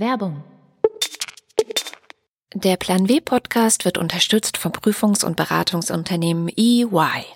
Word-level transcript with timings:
Werbung. 0.00 0.42
Der 2.54 2.76
Plan 2.78 3.08
W 3.10 3.20
Podcast 3.20 3.84
wird 3.84 3.98
unterstützt 3.98 4.56
vom 4.56 4.72
Prüfungs- 4.72 5.24
und 5.24 5.36
Beratungsunternehmen 5.36 6.48
EY. 6.48 7.26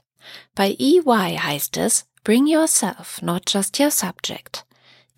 Bei 0.55 0.75
EY 0.79 1.37
heißt 1.37 1.77
es 1.77 2.07
Bring 2.25 2.47
yourself, 2.47 3.21
not 3.21 3.43
just 3.53 3.79
your 3.79 3.91
subject. 3.91 4.65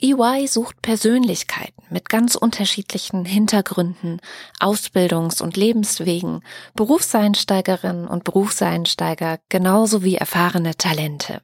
EY 0.02 0.48
sucht 0.48 0.82
Persönlichkeiten 0.82 1.84
mit 1.88 2.08
ganz 2.08 2.34
unterschiedlichen 2.34 3.24
Hintergründen, 3.24 4.20
Ausbildungs- 4.58 5.40
und 5.40 5.56
Lebenswegen, 5.56 6.42
Berufseinsteigerinnen 6.74 8.08
und 8.08 8.24
Berufseinsteiger 8.24 9.38
genauso 9.48 10.02
wie 10.02 10.16
erfahrene 10.16 10.74
Talente. 10.76 11.42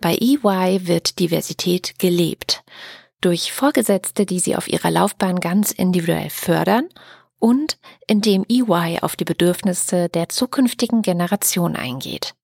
Bei 0.00 0.14
EY 0.14 0.86
wird 0.86 1.18
Diversität 1.18 1.98
gelebt. 1.98 2.62
Durch 3.20 3.52
Vorgesetzte, 3.52 4.26
die 4.26 4.40
sie 4.40 4.56
auf 4.56 4.68
ihrer 4.68 4.90
Laufbahn 4.90 5.40
ganz 5.40 5.72
individuell 5.72 6.30
fördern 6.30 6.88
und 7.38 7.78
indem 8.06 8.44
EY 8.48 8.98
auf 9.00 9.16
die 9.16 9.24
Bedürfnisse 9.24 10.08
der 10.08 10.28
zukünftigen 10.28 11.02
Generation 11.02 11.76
eingeht. 11.76 12.34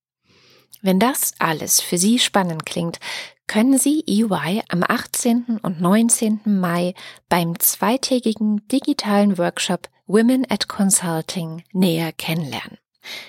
Wenn 0.81 0.99
das 0.99 1.33
alles 1.39 1.79
für 1.79 1.97
Sie 1.97 2.19
spannend 2.19 2.65
klingt, 2.65 2.99
können 3.47 3.77
Sie 3.77 4.03
EY 4.05 4.63
am 4.67 4.83
18. 4.85 5.59
und 5.61 5.79
19. 5.79 6.41
Mai 6.45 6.93
beim 7.29 7.57
zweitägigen 7.59 8.67
digitalen 8.67 9.37
Workshop 9.37 9.87
Women 10.07 10.45
at 10.49 10.67
Consulting 10.67 11.63
näher 11.71 12.11
kennenlernen. 12.11 12.77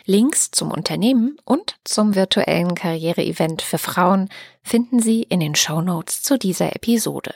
Links 0.07 0.51
zum 0.51 0.71
Unternehmen 0.71 1.39
und 1.45 1.77
zum 1.85 2.15
virtuellen 2.15 2.75
Karriereevent 2.75 3.63
für 3.63 3.79
Frauen 3.79 4.29
finden 4.63 5.01
Sie 5.01 5.23
in 5.23 5.41
den 5.41 5.55
Show 5.55 5.81
Notes 5.81 6.23
zu 6.23 6.39
dieser 6.39 6.75
Episode. 6.75 7.35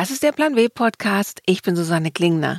Das 0.00 0.10
ist 0.10 0.22
der 0.22 0.32
Plan 0.32 0.56
W 0.56 0.70
Podcast. 0.70 1.42
Ich 1.44 1.60
bin 1.60 1.76
Susanne 1.76 2.10
Klingner. 2.10 2.58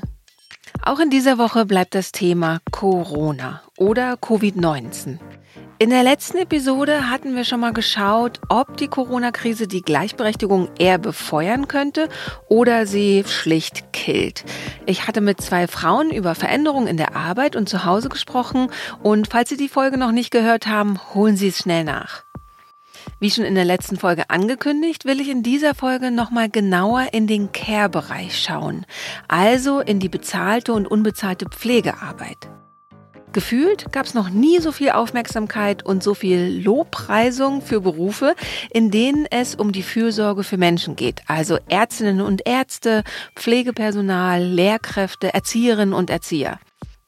Auch 0.84 1.00
in 1.00 1.10
dieser 1.10 1.40
Woche 1.40 1.66
bleibt 1.66 1.96
das 1.96 2.12
Thema 2.12 2.60
Corona 2.70 3.64
oder 3.78 4.14
Covid-19. 4.14 5.18
In 5.80 5.90
der 5.90 6.04
letzten 6.04 6.38
Episode 6.38 7.10
hatten 7.10 7.36
wir 7.36 7.44
schon 7.44 7.62
mal 7.62 7.74
geschaut, 7.74 8.40
ob 8.50 8.78
die 8.78 8.90
Corona-Krise 8.90 9.68
die 9.68 9.82
Gleichberechtigung 9.82 10.70
eher 10.78 11.00
befeuern 11.00 11.68
könnte 11.68 12.10
oder 12.48 12.86
sie 12.86 13.24
schlicht 13.26 13.92
killt. 13.92 14.46
Ich 14.86 15.08
hatte 15.08 15.22
mit 15.22 15.42
zwei 15.42 15.66
Frauen 15.66 16.12
über 16.12 16.36
Veränderungen 16.36 16.86
in 16.86 16.98
der 16.98 17.16
Arbeit 17.16 17.56
und 17.56 17.68
zu 17.68 17.86
Hause 17.86 18.10
gesprochen 18.10 18.70
und 19.02 19.30
falls 19.30 19.50
Sie 19.50 19.58
die 19.58 19.68
Folge 19.68 19.98
noch 19.98 20.12
nicht 20.12 20.30
gehört 20.30 20.68
haben, 20.68 21.00
holen 21.16 21.38
Sie 21.38 21.48
es 21.48 21.58
schnell 21.58 21.86
nach. 21.86 22.24
Wie 23.22 23.30
schon 23.30 23.46
in 23.46 23.54
der 23.54 23.66
letzten 23.66 23.98
Folge 23.98 24.32
angekündigt, 24.32 25.06
will 25.06 25.22
ich 25.22 25.30
in 25.30 25.44
dieser 25.44 25.76
Folge 25.76 26.10
nochmal 26.10 26.50
genauer 26.50 27.10
in 27.12 27.28
den 27.28 27.52
Care-Bereich 27.52 28.42
schauen, 28.42 28.84
also 29.28 29.80
in 29.80 30.00
die 30.00 30.10
bezahlte 30.10 30.74
und 30.74 30.88
unbezahlte 30.88 31.46
Pflegearbeit. 31.46 32.50
Gefühlt 33.32 33.92
gab 33.92 34.08
es 34.08 34.16
noch 34.16 34.32
nie 34.32 34.58
so 34.58 34.72
viel 34.72 34.90
Aufmerksamkeit 34.90 35.86
und 35.86 36.02
so 36.02 36.16
viel 36.16 36.64
Lobpreisung 36.66 37.62
für 37.62 37.82
Berufe, 37.82 38.34
in 38.72 38.90
denen 38.90 39.28
es 39.30 39.54
um 39.54 39.72
die 39.72 39.84
Fürsorge 39.84 40.44
für 40.44 40.58
Menschen 40.58 40.96
geht. 40.96 41.22
Also 41.28 41.60
Ärztinnen 41.70 42.22
und 42.22 42.48
Ärzte, 42.48 43.04
Pflegepersonal, 43.36 44.44
Lehrkräfte, 44.44 45.32
Erzieherinnen 45.32 45.94
und 45.94 46.10
Erzieher. 46.10 46.60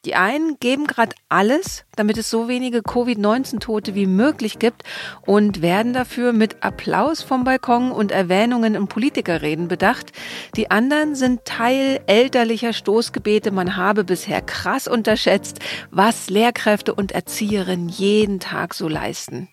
Die 0.05 0.15
einen 0.15 0.59
geben 0.59 0.85
gerade 0.85 1.15
alles, 1.29 1.85
damit 1.95 2.17
es 2.17 2.29
so 2.29 2.49
wenige 2.49 2.81
Covid-19-Tote 2.81 3.95
wie 3.95 4.05
möglich 4.05 4.59
gibt 4.59 4.83
und 5.25 5.61
werden 5.61 5.93
dafür 5.93 6.33
mit 6.33 6.61
Applaus 6.61 7.21
vom 7.21 7.45
Balkon 7.45 7.93
und 7.93 8.11
Erwähnungen 8.11 8.75
in 8.75 8.87
Politikerreden 8.87 9.69
bedacht. 9.69 10.11
Die 10.57 10.69
anderen 10.69 11.15
sind 11.15 11.45
Teil 11.45 12.01
elterlicher 12.07 12.73
Stoßgebete. 12.73 13.51
Man 13.51 13.77
habe 13.77 14.03
bisher 14.03 14.41
krass 14.41 14.89
unterschätzt, 14.89 15.59
was 15.89 16.29
Lehrkräfte 16.29 16.93
und 16.93 17.13
Erzieherinnen 17.13 17.87
jeden 17.87 18.41
Tag 18.41 18.73
so 18.73 18.89
leisten. 18.89 19.47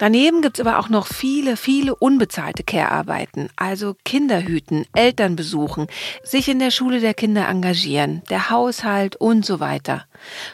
Daneben 0.00 0.40
gibt's 0.40 0.60
aber 0.60 0.78
auch 0.78 0.88
noch 0.88 1.06
viele, 1.06 1.58
viele 1.58 1.94
unbezahlte 1.94 2.62
Care-Arbeiten, 2.62 3.50
also 3.56 3.94
Kinderhüten, 4.06 4.86
Eltern 4.94 5.36
besuchen, 5.36 5.88
sich 6.24 6.48
in 6.48 6.58
der 6.58 6.70
Schule 6.70 7.00
der 7.00 7.12
Kinder 7.12 7.46
engagieren, 7.46 8.22
der 8.30 8.48
Haushalt 8.48 9.16
und 9.16 9.44
so 9.44 9.60
weiter. 9.60 10.06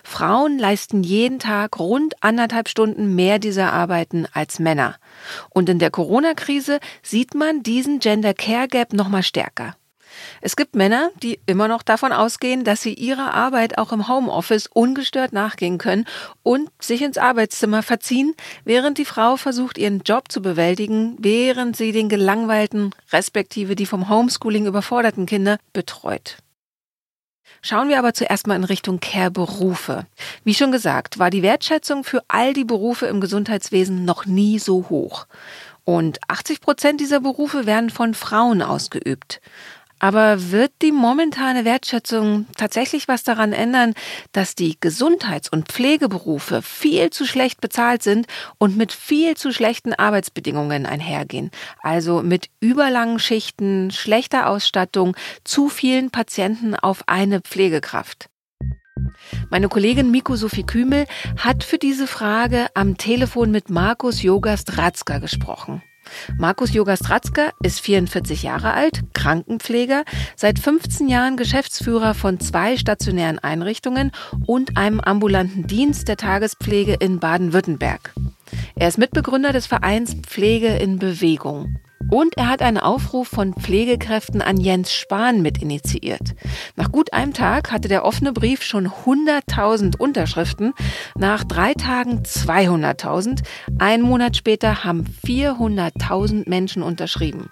Frauen 0.02 0.58
leisten 0.58 1.04
jeden 1.04 1.38
Tag 1.38 1.78
rund 1.78 2.20
anderthalb 2.24 2.68
Stunden 2.68 3.14
mehr 3.14 3.38
dieser 3.38 3.72
Arbeiten 3.72 4.26
als 4.32 4.58
Männer. 4.58 4.96
Und 5.50 5.68
in 5.68 5.78
der 5.78 5.92
Corona-Krise 5.92 6.80
sieht 7.04 7.36
man 7.36 7.62
diesen 7.62 8.00
Gender 8.00 8.34
Care 8.34 8.66
Gap 8.66 8.94
nochmal 8.94 9.22
stärker. 9.22 9.76
Es 10.40 10.56
gibt 10.56 10.76
Männer, 10.76 11.10
die 11.22 11.40
immer 11.46 11.68
noch 11.68 11.82
davon 11.82 12.12
ausgehen, 12.12 12.64
dass 12.64 12.82
sie 12.82 12.94
ihrer 12.94 13.34
Arbeit 13.34 13.78
auch 13.78 13.92
im 13.92 14.08
Homeoffice 14.08 14.66
ungestört 14.66 15.32
nachgehen 15.32 15.78
können 15.78 16.06
und 16.42 16.70
sich 16.80 17.02
ins 17.02 17.18
Arbeitszimmer 17.18 17.82
verziehen, 17.82 18.34
während 18.64 18.98
die 18.98 19.04
Frau 19.04 19.36
versucht, 19.36 19.78
ihren 19.78 20.00
Job 20.00 20.30
zu 20.30 20.42
bewältigen, 20.42 21.16
während 21.18 21.76
sie 21.76 21.92
den 21.92 22.08
gelangweilten, 22.08 22.94
respektive 23.12 23.76
die 23.76 23.86
vom 23.86 24.08
Homeschooling 24.08 24.66
überforderten 24.66 25.26
Kinder 25.26 25.58
betreut. 25.72 26.38
Schauen 27.62 27.88
wir 27.88 27.98
aber 27.98 28.14
zuerst 28.14 28.46
mal 28.46 28.54
in 28.54 28.64
Richtung 28.64 29.00
Care-Berufe. 29.00 30.06
Wie 30.44 30.54
schon 30.54 30.70
gesagt, 30.70 31.18
war 31.18 31.30
die 31.30 31.42
Wertschätzung 31.42 32.04
für 32.04 32.22
all 32.28 32.52
die 32.52 32.64
Berufe 32.64 33.06
im 33.06 33.20
Gesundheitswesen 33.20 34.04
noch 34.04 34.26
nie 34.26 34.58
so 34.58 34.88
hoch. 34.88 35.26
Und 35.84 36.18
80 36.28 36.60
Prozent 36.60 37.00
dieser 37.00 37.20
Berufe 37.20 37.66
werden 37.66 37.90
von 37.90 38.14
Frauen 38.14 38.62
ausgeübt. 38.62 39.40
Aber 39.98 40.50
wird 40.50 40.72
die 40.82 40.92
momentane 40.92 41.64
Wertschätzung 41.64 42.46
tatsächlich 42.56 43.08
was 43.08 43.22
daran 43.22 43.52
ändern, 43.52 43.94
dass 44.32 44.54
die 44.54 44.76
Gesundheits- 44.78 45.48
und 45.48 45.68
Pflegeberufe 45.68 46.60
viel 46.62 47.10
zu 47.10 47.24
schlecht 47.24 47.60
bezahlt 47.60 48.02
sind 48.02 48.26
und 48.58 48.76
mit 48.76 48.92
viel 48.92 49.36
zu 49.36 49.52
schlechten 49.52 49.94
Arbeitsbedingungen 49.94 50.84
einhergehen? 50.84 51.50
Also 51.82 52.22
mit 52.22 52.50
überlangen 52.60 53.18
Schichten, 53.18 53.90
schlechter 53.90 54.48
Ausstattung, 54.48 55.16
zu 55.44 55.68
vielen 55.68 56.10
Patienten 56.10 56.74
auf 56.74 57.04
eine 57.06 57.40
Pflegekraft. 57.40 58.28
Meine 59.50 59.68
Kollegin 59.68 60.10
Miko 60.10 60.36
Sophie 60.36 60.64
Kümel 60.64 61.06
hat 61.38 61.64
für 61.64 61.78
diese 61.78 62.06
Frage 62.06 62.66
am 62.74 62.96
Telefon 62.96 63.50
mit 63.50 63.70
Markus 63.70 64.22
Jogast 64.22 64.76
Ratzka 64.78 65.18
gesprochen. 65.18 65.82
Markus 66.38 66.72
Jogastratzka 66.72 67.50
ist 67.62 67.80
44 67.80 68.42
Jahre 68.42 68.72
alt, 68.74 69.02
Krankenpfleger, 69.14 70.04
seit 70.34 70.58
15 70.58 71.08
Jahren 71.08 71.36
Geschäftsführer 71.36 72.14
von 72.14 72.40
zwei 72.40 72.76
stationären 72.76 73.38
Einrichtungen 73.38 74.12
und 74.46 74.76
einem 74.76 75.00
ambulanten 75.00 75.66
Dienst 75.66 76.08
der 76.08 76.16
Tagespflege 76.16 76.94
in 76.94 77.20
Baden-Württemberg. 77.20 78.12
Er 78.74 78.88
ist 78.88 78.98
Mitbegründer 78.98 79.52
des 79.52 79.66
Vereins 79.66 80.14
Pflege 80.14 80.68
in 80.68 80.98
Bewegung. 80.98 81.76
Und 82.10 82.36
er 82.36 82.48
hat 82.48 82.62
einen 82.62 82.78
Aufruf 82.78 83.28
von 83.28 83.54
Pflegekräften 83.54 84.40
an 84.40 84.58
Jens 84.58 84.92
Spahn 84.92 85.42
mit 85.42 85.60
initiiert. 85.60 86.34
Nach 86.76 86.92
gut 86.92 87.12
einem 87.12 87.32
Tag 87.32 87.72
hatte 87.72 87.88
der 87.88 88.04
offene 88.04 88.32
Brief 88.32 88.62
schon 88.62 88.88
100.000 88.88 89.96
Unterschriften, 89.96 90.72
nach 91.16 91.42
drei 91.44 91.74
Tagen 91.74 92.22
200.000. 92.22 93.42
Einen 93.78 94.04
Monat 94.04 94.36
später 94.36 94.84
haben 94.84 95.04
400.000 95.26 96.48
Menschen 96.48 96.82
unterschrieben. 96.82 97.48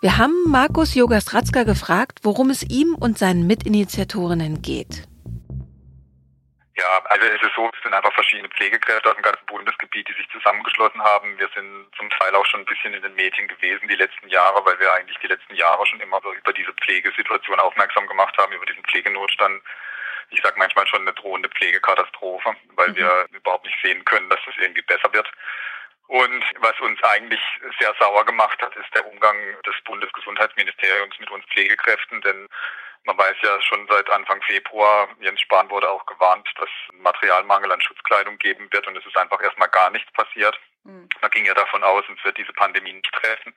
Wir 0.00 0.16
haben 0.16 0.34
Markus 0.46 0.94
Jogastratzka 0.94 1.64
gefragt, 1.64 2.20
worum 2.22 2.50
es 2.50 2.62
ihm 2.62 2.94
und 2.94 3.18
seinen 3.18 3.46
Mitinitiatorinnen 3.46 4.62
geht. 4.62 5.08
Ja, 6.78 7.02
also 7.06 7.26
es 7.26 7.42
ist 7.42 7.54
so, 7.56 7.68
es 7.74 7.82
sind 7.82 7.92
einfach 7.92 8.12
verschiedene 8.14 8.48
Pflegekräfte 8.50 9.08
aus 9.08 9.16
dem 9.16 9.22
ganzen 9.22 9.44
Bundesgebiet, 9.46 10.08
die 10.08 10.12
sich 10.12 10.28
zusammengeschlossen 10.30 11.02
haben. 11.02 11.36
Wir 11.36 11.48
sind 11.52 11.90
zum 11.96 12.08
Teil 12.10 12.32
auch 12.36 12.46
schon 12.46 12.60
ein 12.60 12.66
bisschen 12.66 12.94
in 12.94 13.02
den 13.02 13.14
Medien 13.16 13.48
gewesen 13.48 13.88
die 13.88 13.96
letzten 13.96 14.28
Jahre, 14.28 14.64
weil 14.64 14.78
wir 14.78 14.92
eigentlich 14.92 15.18
die 15.18 15.26
letzten 15.26 15.56
Jahre 15.56 15.84
schon 15.86 16.00
immer 16.00 16.20
so 16.22 16.32
über 16.32 16.52
diese 16.52 16.72
Pflegesituation 16.74 17.58
aufmerksam 17.58 18.06
gemacht 18.06 18.38
haben, 18.38 18.52
über 18.52 18.64
diesen 18.66 18.84
Pflegenotstand. 18.84 19.60
Ich 20.30 20.40
sage 20.40 20.54
manchmal 20.56 20.86
schon 20.86 21.00
eine 21.00 21.14
drohende 21.14 21.48
Pflegekatastrophe, 21.48 22.54
weil 22.76 22.90
mhm. 22.90 22.96
wir 22.96 23.26
überhaupt 23.32 23.64
nicht 23.64 23.78
sehen 23.82 24.04
können, 24.04 24.30
dass 24.30 24.38
es 24.46 24.54
das 24.54 24.62
irgendwie 24.62 24.82
besser 24.82 25.12
wird. 25.12 25.28
Und 26.06 26.44
was 26.60 26.78
uns 26.78 27.02
eigentlich 27.02 27.40
sehr 27.80 27.92
sauer 27.98 28.24
gemacht 28.24 28.62
hat, 28.62 28.76
ist 28.76 28.94
der 28.94 29.04
Umgang 29.04 29.36
des 29.66 29.74
Bundesgesundheitsministeriums 29.84 31.18
mit 31.18 31.30
uns 31.30 31.44
Pflegekräften, 31.46 32.20
denn 32.20 32.48
Man 33.08 33.16
weiß 33.16 33.36
ja 33.42 33.58
schon 33.62 33.86
seit 33.88 34.10
Anfang 34.10 34.42
Februar, 34.42 35.08
Jens 35.20 35.40
Spahn 35.40 35.70
wurde 35.70 35.88
auch 35.88 36.04
gewarnt, 36.04 36.46
dass 36.56 36.68
Materialmangel 36.92 37.72
an 37.72 37.80
Schutzkleidung 37.80 38.36
geben 38.36 38.68
wird 38.70 38.86
und 38.86 38.98
es 38.98 39.06
ist 39.06 39.16
einfach 39.16 39.42
erstmal 39.42 39.70
gar 39.70 39.88
nichts 39.88 40.12
passiert. 40.12 40.60
Mhm. 40.84 41.08
Man 41.22 41.30
ging 41.30 41.46
ja 41.46 41.54
davon 41.54 41.82
aus, 41.82 42.04
es 42.14 42.22
wird 42.22 42.36
diese 42.36 42.52
Pandemie 42.52 42.92
nicht 42.92 43.10
treffen. 43.14 43.54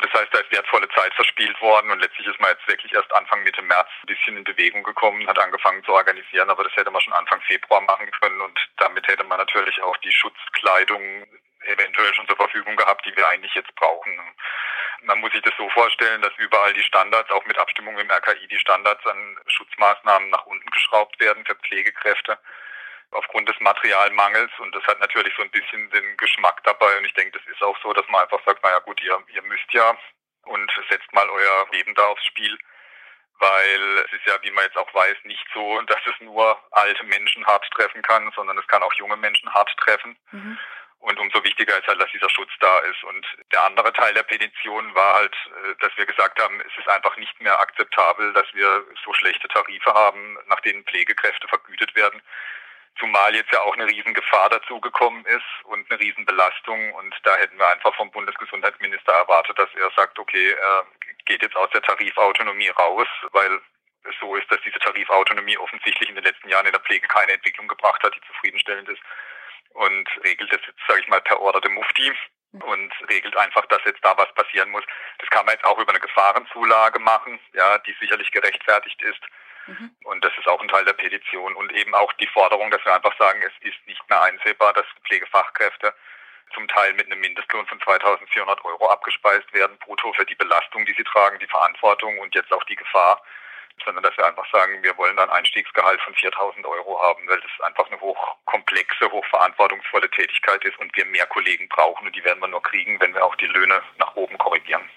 Das 0.00 0.12
heißt, 0.12 0.28
da 0.30 0.40
ist 0.40 0.52
wertvolle 0.52 0.90
Zeit 0.90 1.14
verspielt 1.14 1.58
worden 1.62 1.90
und 1.90 2.00
letztlich 2.00 2.26
ist 2.26 2.38
man 2.38 2.50
jetzt 2.50 2.68
wirklich 2.68 2.92
erst 2.92 3.10
Anfang 3.14 3.42
Mitte 3.44 3.62
März 3.62 3.88
ein 4.02 4.08
bisschen 4.08 4.36
in 4.36 4.44
Bewegung 4.44 4.82
gekommen, 4.82 5.26
hat 5.26 5.38
angefangen 5.38 5.82
zu 5.84 5.94
organisieren, 5.94 6.50
aber 6.50 6.64
das 6.64 6.76
hätte 6.76 6.90
man 6.90 7.00
schon 7.00 7.14
Anfang 7.14 7.40
Februar 7.48 7.80
machen 7.80 8.10
können 8.20 8.42
und 8.42 8.60
damit 8.76 9.08
hätte 9.08 9.24
man 9.24 9.38
natürlich 9.38 9.80
auch 9.80 9.96
die 9.98 10.12
Schutzkleidung 10.12 11.26
eventuell 11.60 12.12
schon 12.12 12.28
zur 12.28 12.36
Verfügung 12.36 12.76
gehabt, 12.76 13.06
die 13.06 13.16
wir 13.16 13.26
eigentlich 13.26 13.54
jetzt 13.54 13.74
brauchen. 13.74 14.20
Man 15.02 15.20
muss 15.20 15.32
sich 15.32 15.42
das 15.42 15.54
so 15.56 15.68
vorstellen, 15.70 16.22
dass 16.22 16.32
überall 16.38 16.72
die 16.72 16.82
Standards, 16.82 17.30
auch 17.30 17.44
mit 17.46 17.58
Abstimmung 17.58 17.98
im 17.98 18.10
RKI, 18.10 18.48
die 18.48 18.58
Standards 18.58 19.04
an 19.06 19.38
Schutzmaßnahmen 19.46 20.30
nach 20.30 20.46
unten 20.46 20.68
geschraubt 20.70 21.18
werden 21.20 21.44
für 21.44 21.54
Pflegekräfte 21.56 22.38
aufgrund 23.12 23.48
des 23.48 23.58
Materialmangels 23.60 24.50
und 24.58 24.74
das 24.74 24.84
hat 24.84 25.00
natürlich 25.00 25.32
so 25.36 25.42
ein 25.42 25.50
bisschen 25.50 25.90
den 25.90 26.16
Geschmack 26.16 26.62
dabei 26.64 26.98
und 26.98 27.04
ich 27.04 27.14
denke, 27.14 27.38
das 27.38 27.46
ist 27.52 27.62
auch 27.62 27.76
so, 27.82 27.92
dass 27.92 28.06
man 28.08 28.22
einfach 28.22 28.40
sagt, 28.44 28.62
naja 28.62 28.78
gut, 28.80 29.00
ihr, 29.02 29.18
ihr 29.28 29.42
müsst 29.42 29.72
ja 29.72 29.96
und 30.44 30.70
setzt 30.88 31.12
mal 31.12 31.28
euer 31.28 31.66
Leben 31.72 31.94
da 31.94 32.06
aufs 32.06 32.24
Spiel, 32.24 32.56
weil 33.38 33.98
es 34.06 34.12
ist 34.12 34.26
ja, 34.26 34.34
wie 34.42 34.50
man 34.50 34.64
jetzt 34.64 34.76
auch 34.76 34.92
weiß, 34.92 35.16
nicht 35.24 35.46
so, 35.54 35.80
dass 35.82 36.00
es 36.06 36.20
nur 36.20 36.58
alte 36.72 37.04
Menschen 37.04 37.46
hart 37.46 37.68
treffen 37.72 38.02
kann, 38.02 38.30
sondern 38.34 38.58
es 38.58 38.66
kann 38.66 38.82
auch 38.82 38.92
junge 38.94 39.16
Menschen 39.16 39.52
hart 39.52 39.74
treffen. 39.78 40.16
Mhm. 40.30 40.58
Und 41.00 41.18
umso 41.20 41.42
wichtiger 41.44 41.78
ist 41.78 41.86
halt, 41.86 42.00
dass 42.00 42.10
dieser 42.10 42.30
Schutz 42.30 42.50
da 42.60 42.78
ist. 42.80 43.04
Und 43.04 43.24
der 43.52 43.62
andere 43.64 43.92
Teil 43.92 44.14
der 44.14 44.22
Petition 44.22 44.94
war 44.94 45.14
halt, 45.14 45.34
äh, 45.34 45.74
dass 45.80 45.96
wir 45.96 46.06
gesagt 46.06 46.40
haben, 46.42 46.60
es 46.60 46.78
ist 46.78 46.88
einfach 46.88 47.16
nicht 47.16 47.40
mehr 47.40 47.58
akzeptabel, 47.60 48.32
dass 48.32 48.46
wir 48.54 48.84
so 49.04 49.12
schlechte 49.12 49.48
Tarife 49.48 49.92
haben, 49.92 50.38
nach 50.46 50.60
denen 50.60 50.84
Pflegekräfte 50.84 51.48
vergütet 51.48 51.94
werden. 51.94 52.20
Zumal 52.98 53.34
jetzt 53.34 53.52
ja 53.52 53.60
auch 53.60 53.74
eine 53.74 53.86
Riesengefahr 53.86 54.48
dazugekommen 54.48 55.24
ist 55.26 55.64
und 55.64 55.88
eine 55.90 56.00
Riesenbelastung. 56.00 56.94
Und 56.94 57.14
da 57.24 57.36
hätten 57.36 57.58
wir 57.58 57.68
einfach 57.68 57.94
vom 57.94 58.10
Bundesgesundheitsminister 58.10 59.12
erwartet, 59.12 59.58
dass 59.58 59.68
er 59.74 59.90
sagt, 59.96 60.18
okay, 60.18 60.50
er 60.52 60.86
geht 61.26 61.42
jetzt 61.42 61.56
aus 61.56 61.68
der 61.70 61.82
Tarifautonomie 61.82 62.70
raus, 62.70 63.08
weil 63.32 63.60
es 64.04 64.14
so 64.18 64.34
ist, 64.36 64.50
dass 64.50 64.62
diese 64.62 64.78
Tarifautonomie 64.78 65.58
offensichtlich 65.58 66.08
in 66.08 66.14
den 66.14 66.24
letzten 66.24 66.48
Jahren 66.48 66.66
in 66.66 66.72
der 66.72 66.80
Pflege 66.80 67.06
keine 67.08 67.32
Entwicklung 67.32 67.68
gebracht 67.68 68.02
hat, 68.02 68.14
die 68.14 68.26
zufriedenstellend 68.26 68.88
ist 68.88 69.02
und 69.76 70.08
regelt 70.24 70.52
das 70.52 70.60
jetzt, 70.66 70.80
sage 70.88 71.00
ich 71.00 71.08
mal, 71.08 71.20
per 71.20 71.40
Order 71.40 71.60
de 71.60 71.70
Mufti 71.70 72.12
und 72.52 72.92
regelt 73.10 73.36
einfach, 73.36 73.66
dass 73.66 73.84
jetzt 73.84 74.04
da 74.04 74.16
was 74.16 74.32
passieren 74.34 74.70
muss. 74.70 74.84
Das 75.18 75.28
kann 75.30 75.44
man 75.44 75.54
jetzt 75.54 75.64
auch 75.64 75.78
über 75.78 75.90
eine 75.90 76.00
Gefahrenzulage 76.00 76.98
machen, 76.98 77.38
ja, 77.52 77.78
die 77.78 77.94
sicherlich 78.00 78.30
gerechtfertigt 78.30 79.00
ist. 79.02 79.20
Mhm. 79.66 79.90
Und 80.04 80.24
das 80.24 80.32
ist 80.38 80.48
auch 80.48 80.60
ein 80.60 80.68
Teil 80.68 80.84
der 80.84 80.94
Petition 80.94 81.54
und 81.54 81.72
eben 81.72 81.94
auch 81.94 82.12
die 82.14 82.28
Forderung, 82.28 82.70
dass 82.70 82.84
wir 82.84 82.94
einfach 82.94 83.16
sagen, 83.18 83.42
es 83.42 83.68
ist 83.68 83.86
nicht 83.86 84.08
mehr 84.08 84.22
einsehbar, 84.22 84.72
dass 84.72 84.86
Pflegefachkräfte 85.06 85.94
zum 86.54 86.68
Teil 86.68 86.94
mit 86.94 87.06
einem 87.06 87.20
Mindestlohn 87.20 87.66
von 87.66 87.80
2400 87.80 88.64
Euro 88.64 88.88
abgespeist 88.88 89.52
werden, 89.52 89.76
brutto 89.78 90.12
für 90.12 90.24
die 90.24 90.36
Belastung, 90.36 90.86
die 90.86 90.94
sie 90.96 91.04
tragen, 91.04 91.38
die 91.40 91.48
Verantwortung 91.48 92.18
und 92.20 92.34
jetzt 92.34 92.52
auch 92.52 92.64
die 92.64 92.76
Gefahr, 92.76 93.20
sondern 93.84 94.02
dass 94.02 94.16
wir 94.16 94.26
einfach 94.26 94.46
sagen, 94.52 94.82
wir 94.82 94.96
wollen 94.96 95.16
dann 95.16 95.30
Einstiegsgehalt 95.30 96.00
von 96.00 96.14
4000 96.14 96.66
Euro 96.66 97.00
haben, 97.00 97.26
weil 97.28 97.40
das 97.40 97.66
einfach 97.66 97.86
eine 97.86 98.00
hochkomplexe, 98.00 99.10
hochverantwortungsvolle 99.10 100.10
Tätigkeit 100.10 100.64
ist 100.64 100.78
und 100.78 100.94
wir 100.96 101.04
mehr 101.06 101.26
Kollegen 101.26 101.68
brauchen 101.68 102.06
und 102.06 102.16
die 102.16 102.24
werden 102.24 102.40
wir 102.40 102.48
nur 102.48 102.62
kriegen, 102.62 103.00
wenn 103.00 103.14
wir 103.14 103.24
auch 103.24 103.36
die 103.36 103.46
Löhne 103.46 103.82
nach 103.98 104.16
oben 104.16 104.38
korrigieren. 104.38 104.88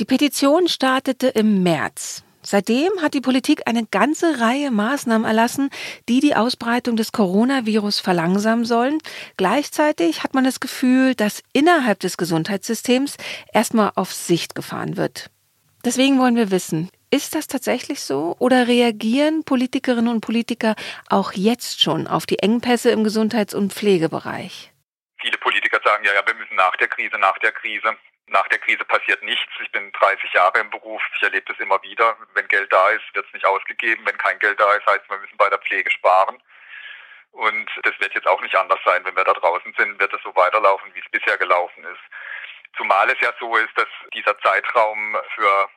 Die 0.00 0.04
Petition 0.04 0.68
startete 0.68 1.28
im 1.28 1.62
März. 1.62 2.24
Seitdem 2.46 2.90
hat 3.00 3.14
die 3.14 3.22
Politik 3.22 3.62
eine 3.66 3.86
ganze 3.86 4.38
Reihe 4.38 4.70
Maßnahmen 4.70 5.26
erlassen, 5.26 5.70
die 6.10 6.20
die 6.20 6.36
Ausbreitung 6.36 6.94
des 6.96 7.10
Coronavirus 7.12 8.00
verlangsamen 8.00 8.66
sollen. 8.66 8.98
Gleichzeitig 9.38 10.22
hat 10.22 10.34
man 10.34 10.44
das 10.44 10.60
Gefühl, 10.60 11.14
dass 11.14 11.42
innerhalb 11.54 12.00
des 12.00 12.18
Gesundheitssystems 12.18 13.16
erstmal 13.52 13.92
auf 13.94 14.12
Sicht 14.12 14.54
gefahren 14.54 14.98
wird. 14.98 15.30
Deswegen 15.86 16.18
wollen 16.18 16.36
wir 16.36 16.50
wissen, 16.50 16.90
ist 17.14 17.36
das 17.36 17.46
tatsächlich 17.46 18.00
so 18.00 18.34
oder 18.40 18.66
reagieren 18.66 19.44
Politikerinnen 19.44 20.08
und 20.08 20.20
Politiker 20.20 20.74
auch 21.08 21.30
jetzt 21.32 21.80
schon 21.80 22.08
auf 22.08 22.26
die 22.26 22.40
Engpässe 22.40 22.90
im 22.90 23.04
Gesundheits- 23.04 23.54
und 23.54 23.72
Pflegebereich? 23.72 24.72
Viele 25.20 25.38
Politiker 25.38 25.80
sagen 25.84 26.04
ja, 26.04 26.12
ja, 26.12 26.26
wir 26.26 26.34
müssen 26.34 26.56
nach 26.56 26.76
der 26.76 26.88
Krise, 26.88 27.16
nach 27.18 27.38
der 27.38 27.52
Krise. 27.52 27.96
Nach 28.26 28.48
der 28.48 28.58
Krise 28.58 28.84
passiert 28.84 29.22
nichts. 29.22 29.52
Ich 29.62 29.70
bin 29.70 29.92
30 29.92 30.32
Jahre 30.32 30.58
im 30.58 30.70
Beruf. 30.70 31.00
Ich 31.16 31.22
erlebe 31.22 31.46
das 31.46 31.60
immer 31.60 31.80
wieder. 31.82 32.16
Wenn 32.34 32.48
Geld 32.48 32.72
da 32.72 32.88
ist, 32.88 33.04
wird 33.14 33.26
es 33.26 33.32
nicht 33.32 33.46
ausgegeben. 33.46 34.04
Wenn 34.06 34.18
kein 34.18 34.38
Geld 34.40 34.58
da 34.58 34.72
ist, 34.74 34.86
heißt, 34.86 35.08
wir 35.08 35.18
müssen 35.18 35.36
bei 35.36 35.48
der 35.48 35.58
Pflege 35.58 35.90
sparen. 35.92 36.42
Und 37.30 37.70
das 37.84 37.92
wird 38.00 38.14
jetzt 38.14 38.26
auch 38.26 38.40
nicht 38.40 38.56
anders 38.56 38.80
sein. 38.84 39.04
Wenn 39.04 39.14
wir 39.14 39.24
da 39.24 39.34
draußen 39.34 39.72
sind, 39.78 40.00
wird 40.00 40.12
es 40.12 40.22
so 40.22 40.34
weiterlaufen, 40.34 40.92
wie 40.94 41.00
es 41.00 41.10
bisher 41.12 41.38
gelaufen 41.38 41.84
ist. 41.84 42.02
Zumal 42.76 43.08
es 43.10 43.20
ja 43.20 43.32
so 43.38 43.54
ist, 43.56 43.76
dass 43.76 43.88
dieser 44.14 44.36
Zeitraum 44.40 45.16
für 45.36 45.68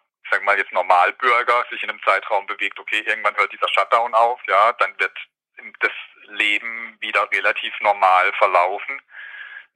mal 0.47 0.57
jetzt 0.57 0.71
Normalbürger 0.71 1.65
sich 1.69 1.83
in 1.83 1.89
einem 1.89 2.01
Zeitraum 2.03 2.47
bewegt, 2.47 2.79
okay, 2.79 3.03
irgendwann 3.05 3.35
hört 3.35 3.51
dieser 3.51 3.67
Shutdown 3.67 4.13
auf, 4.15 4.39
ja, 4.47 4.73
dann 4.73 4.97
wird 4.97 5.15
das 5.79 5.91
Leben 6.29 6.97
wieder 6.99 7.29
relativ 7.31 7.73
normal 7.81 8.31
verlaufen. 8.33 9.01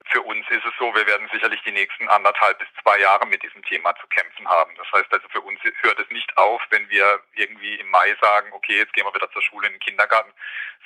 Für 0.06 0.22
uns 0.22 0.44
ist 0.48 0.64
es 0.64 0.72
so, 0.78 0.92
wir 0.94 1.06
werden 1.06 1.28
sicherlich 1.32 1.62
die 1.62 1.70
nächsten 1.70 2.08
anderthalb 2.08 2.58
bis 2.58 2.68
zwei 2.82 2.98
Jahre 2.98 3.26
mit 3.26 3.42
diesem 3.42 3.62
Thema 3.62 3.94
zu 3.96 4.06
kämpfen 4.08 4.48
haben. 4.48 4.74
Das 4.74 4.90
heißt 4.92 5.12
also, 5.12 5.28
für 5.28 5.40
uns 5.42 5.60
hört 5.82 6.00
es 6.00 6.10
nicht 6.10 6.36
auf, 6.36 6.60
wenn 6.70 6.88
wir 6.90 7.22
irgendwie 7.34 7.76
im 7.76 7.88
Mai 7.88 8.16
sagen, 8.20 8.52
okay, 8.52 8.78
jetzt 8.78 8.92
gehen 8.94 9.06
wir 9.06 9.14
wieder 9.14 9.30
zur 9.30 9.42
Schule 9.42 9.68
in 9.68 9.74
den 9.74 9.80
Kindergarten, 9.80 10.32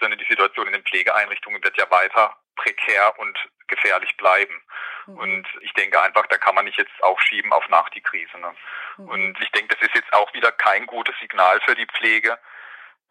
sondern 0.00 0.19
die 0.19 0.27
Situation 0.27 0.67
in 0.67 0.75
den 0.75 0.85
Pflegeeinrichtungen 0.85 1.62
wird 1.65 1.79
ja 1.79 1.91
weiter 1.91 2.37
prekär 2.56 3.19
und 3.19 3.38
gefährlich 3.69 4.17
bleiben. 4.17 4.62
Mhm. 5.06 5.19
Und 5.19 5.47
ich 5.61 5.73
denke 5.75 6.00
einfach, 6.00 6.26
da 6.26 6.38
kann 6.38 6.55
man 6.55 6.64
nicht 6.64 6.79
jetzt 6.79 7.03
aufschieben 7.03 7.53
auf 7.53 7.69
nach 7.69 7.88
die 7.91 8.00
Krise. 8.00 8.38
Ne? 8.38 8.55
Mhm. 8.99 9.08
Und 9.08 9.43
ich 9.43 9.50
denke, 9.53 9.75
das 9.76 9.88
ist 9.88 9.94
jetzt 9.94 10.12
auch 10.12 10.32
wieder 10.35 10.53
kein 10.53 10.87
gutes 10.87 11.14
Signal 11.20 11.61
für 11.61 11.75
die 11.75 11.87
Pflege, 11.87 12.38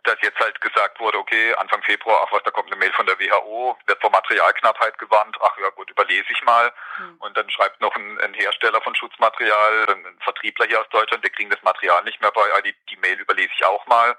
dass 0.06 0.18
jetzt 0.22 0.40
halt 0.40 0.62
gesagt 0.62 1.00
wurde, 1.00 1.18
okay, 1.18 1.56
Anfang 1.56 1.82
Februar, 1.82 2.24
ach 2.26 2.32
was, 2.32 2.44
da 2.44 2.52
kommt 2.52 2.72
eine 2.72 2.80
Mail 2.80 2.94
von 2.94 3.08
der 3.08 3.20
WHO, 3.20 3.78
wird 3.88 4.02
vor 4.02 4.12
Materialknappheit 4.12 4.98
gewarnt, 5.00 5.36
ach 5.42 5.58
ja 5.58 5.70
gut, 5.70 5.90
überlese 5.90 6.28
ich 6.30 6.44
mal. 6.44 6.72
Mhm. 7.00 7.18
Und 7.20 7.38
dann 7.38 7.50
schreibt 7.50 7.82
noch 7.82 7.96
ein, 7.96 8.20
ein, 8.22 8.34
Hersteller 8.34 8.82
von 8.82 8.96
Schutzmaterial, 8.96 9.88
ein 9.90 10.18
Vertriebler 10.22 10.68
hier 10.68 10.82
aus 10.82 10.90
Deutschland, 10.90 11.24
wir 11.24 11.32
kriegen 11.32 11.50
das 11.50 11.62
Material 11.64 12.04
nicht 12.04 12.22
mehr 12.22 12.32
bei, 12.32 12.62
die, 12.62 12.76
die 12.90 12.98
Mail 12.98 13.20
überlese 13.20 13.52
ich 13.56 13.66
auch 13.66 13.86
mal. 13.88 14.16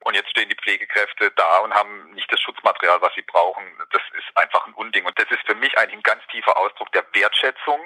Und 0.00 0.14
jetzt 0.14 0.30
stehen 0.30 0.48
die 0.48 0.56
Pflegekräfte 0.56 1.32
da 1.36 1.58
und 1.58 1.74
haben 1.74 2.12
nicht 2.14 2.30
das 2.30 2.40
Schutzmaterial, 2.40 3.00
was 3.00 3.14
sie 3.14 3.22
brauchen. 3.22 3.64
Das 3.90 4.02
ist 4.16 4.36
einfach 4.36 4.66
ein 4.66 4.74
Unding. 4.74 5.04
Und 5.04 5.18
das 5.18 5.26
ist 5.30 5.44
für 5.46 5.56
mich 5.56 5.76
eigentlich 5.78 5.96
ein 5.96 6.02
ganz 6.02 6.22
tiefer 6.30 6.56
Ausdruck 6.56 6.92
der 6.92 7.04
Wertschätzung 7.12 7.80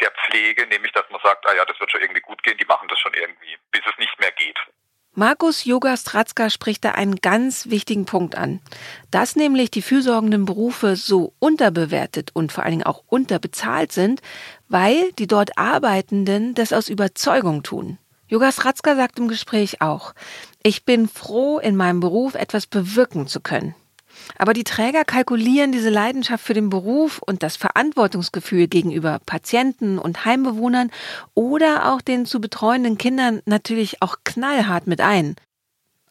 der 0.00 0.10
Pflege, 0.10 0.66
nämlich 0.66 0.92
dass 0.92 1.08
man 1.10 1.20
sagt, 1.22 1.46
ah 1.46 1.54
ja, 1.54 1.64
das 1.64 1.78
wird 1.78 1.90
schon 1.90 2.00
irgendwie 2.00 2.20
gut 2.20 2.42
gehen, 2.42 2.58
die 2.58 2.64
machen 2.64 2.88
das 2.88 2.98
schon 2.98 3.14
irgendwie, 3.14 3.56
bis 3.70 3.82
es 3.86 3.98
nicht 3.98 4.18
mehr 4.18 4.32
geht. 4.32 4.58
Markus 5.16 5.64
Yoga 5.64 5.96
Stratzka 5.96 6.50
spricht 6.50 6.84
da 6.84 6.90
einen 6.90 7.16
ganz 7.16 7.70
wichtigen 7.70 8.04
Punkt 8.04 8.36
an. 8.36 8.60
Dass 9.12 9.36
nämlich 9.36 9.70
die 9.70 9.82
fürsorgenden 9.82 10.44
Berufe 10.44 10.96
so 10.96 11.32
unterbewertet 11.38 12.32
und 12.34 12.50
vor 12.50 12.64
allen 12.64 12.72
Dingen 12.72 12.86
auch 12.86 13.04
unterbezahlt 13.06 13.92
sind, 13.92 14.22
weil 14.68 15.12
die 15.12 15.28
dort 15.28 15.56
Arbeitenden 15.56 16.54
das 16.54 16.72
aus 16.72 16.88
Überzeugung 16.88 17.62
tun. 17.62 17.98
Yoga 18.26 18.50
Stratzka 18.50 18.96
sagt 18.96 19.20
im 19.20 19.28
Gespräch 19.28 19.80
auch, 19.80 20.14
ich 20.64 20.84
bin 20.84 21.06
froh, 21.08 21.58
in 21.58 21.76
meinem 21.76 22.00
Beruf 22.00 22.34
etwas 22.34 22.66
bewirken 22.66 23.28
zu 23.28 23.40
können. 23.40 23.74
Aber 24.38 24.54
die 24.54 24.64
Träger 24.64 25.04
kalkulieren 25.04 25.72
diese 25.72 25.90
Leidenschaft 25.90 26.44
für 26.44 26.54
den 26.54 26.70
Beruf 26.70 27.20
und 27.20 27.42
das 27.42 27.56
Verantwortungsgefühl 27.56 28.66
gegenüber 28.68 29.20
Patienten 29.26 29.98
und 29.98 30.24
Heimbewohnern 30.24 30.90
oder 31.34 31.92
auch 31.92 32.00
den 32.00 32.24
zu 32.24 32.40
betreuenden 32.40 32.96
Kindern 32.96 33.42
natürlich 33.44 34.00
auch 34.02 34.16
knallhart 34.24 34.86
mit 34.86 35.00
ein. 35.00 35.36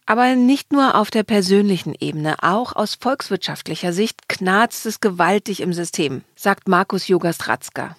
Aber 0.06 0.36
nicht 0.36 0.74
nur 0.74 0.96
auf 0.96 1.10
der 1.10 1.24
persönlichen 1.24 1.96
Ebene, 1.98 2.44
auch 2.44 2.76
aus 2.76 2.96
volkswirtschaftlicher 2.96 3.94
Sicht 3.94 4.28
knarzt 4.28 4.86
es 4.86 5.00
gewaltig 5.00 5.62
im 5.62 5.74
System, 5.74 6.24
sagt 6.36 6.68
Markus 6.68 7.08
Jogastratzka. 7.08 7.96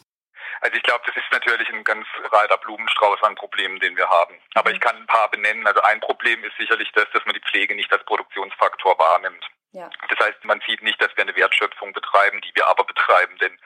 Also 0.65 0.79
ich 0.79 0.83
glaube, 0.83 1.05
das 1.05 1.15
ist 1.15 1.31
natürlich 1.31 1.69
ein 1.69 1.85
ganz 1.85 2.07
breiter 2.31 2.57
Blumenstrauß 2.57 3.23
an 3.23 3.35
Problemen, 3.35 3.79
den 3.81 3.99
wir 3.99 4.09
haben. 4.09 4.41
Aber 4.55 4.71
ich 4.71 4.81
kann 4.81 4.97
ein 4.97 5.07
paar 5.07 5.31
benennen. 5.31 5.67
Also 5.67 5.83
ein 5.83 6.01
Problem 6.01 6.43
ist 6.43 6.57
sicherlich 6.57 6.91
das, 6.93 7.05
dass 7.13 7.23
man 7.27 7.35
die 7.35 7.43
Pflege 7.43 7.75
nicht 7.75 7.93
als 7.93 8.03
Produktionsfaktor 8.05 8.99
wahrnimmt. 8.99 9.47
Ja. 9.73 9.91
Das 10.09 10.27
heißt, 10.27 10.43
man 10.45 10.63
sieht 10.67 10.81
nicht, 10.81 10.99
dass 11.03 11.15
wir 11.17 11.25
eine 11.25 11.37
Wertschöpfung 11.37 11.93
betreiben, 11.93 12.41
die 12.41 12.53
wir 12.55 12.67
aber 12.67 12.85
betreiben, 12.85 13.37
denn 13.43 13.59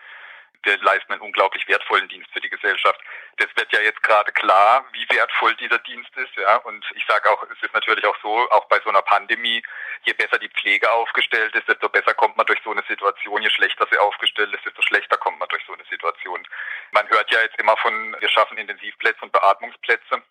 wir 0.65 0.77
leisten 0.79 1.13
einen 1.13 1.23
unglaublich 1.23 1.67
wertvollen 1.69 2.09
Dienst 2.09 2.31
für 2.33 2.41
die 2.41 2.51
Gesellschaft. 2.51 3.01
Das 3.37 3.49
wird 3.57 3.73
ja 3.73 3.81
jetzt 3.81 4.03
gerade 4.03 4.33
klar, 4.33 4.85
wie 4.93 5.09
wertvoll 5.11 5.55
dieser 5.57 5.79
Dienst 5.79 6.15
ist, 6.17 6.35
ja. 6.37 6.57
Und 6.57 6.85
ich 6.95 7.05
sage 7.07 7.31
auch, 7.31 7.43
es 7.45 7.63
ist 7.63 7.75
natürlich 7.75 8.05
auch 8.05 8.17
so, 8.23 8.51
auch 8.51 8.67
bei 8.67 8.81
so 8.81 8.91
einer 8.91 9.03
Pandemie, 9.03 9.63
je 10.03 10.13
besser 10.13 10.39
die 10.39 10.49
Pflege 10.49 10.91
aufgestellt 10.91 11.55
ist, 11.55 11.69
desto 11.69 11.89
besser 11.89 12.15
kommt 12.15 12.37
man 12.37 12.47
durch 12.47 12.61
so 12.65 12.73
eine 12.73 12.83
Situation. 12.89 13.43
Je 13.43 13.51
schlechter 13.51 13.87
sie 13.91 13.99
aufgestellt 13.99 14.53
ist, 14.55 14.65
desto 14.65 14.83
schlechter 14.83 15.17
kommt 15.17 15.39
man 15.39 15.49
durch 15.49 15.65
so 15.67 15.73
eine 15.73 15.85
Situation. 15.85 16.47
Man 16.91 17.09
hört 17.09 17.31
ja 17.31 17.41
jetzt 17.41 17.59
immer 17.59 17.77
von, 17.77 18.17
wir 18.19 18.29
schaffen 18.29 18.59
Intensivplätze 18.59 19.23
und 19.23 19.33
Beatmungsplätze. 19.33 20.23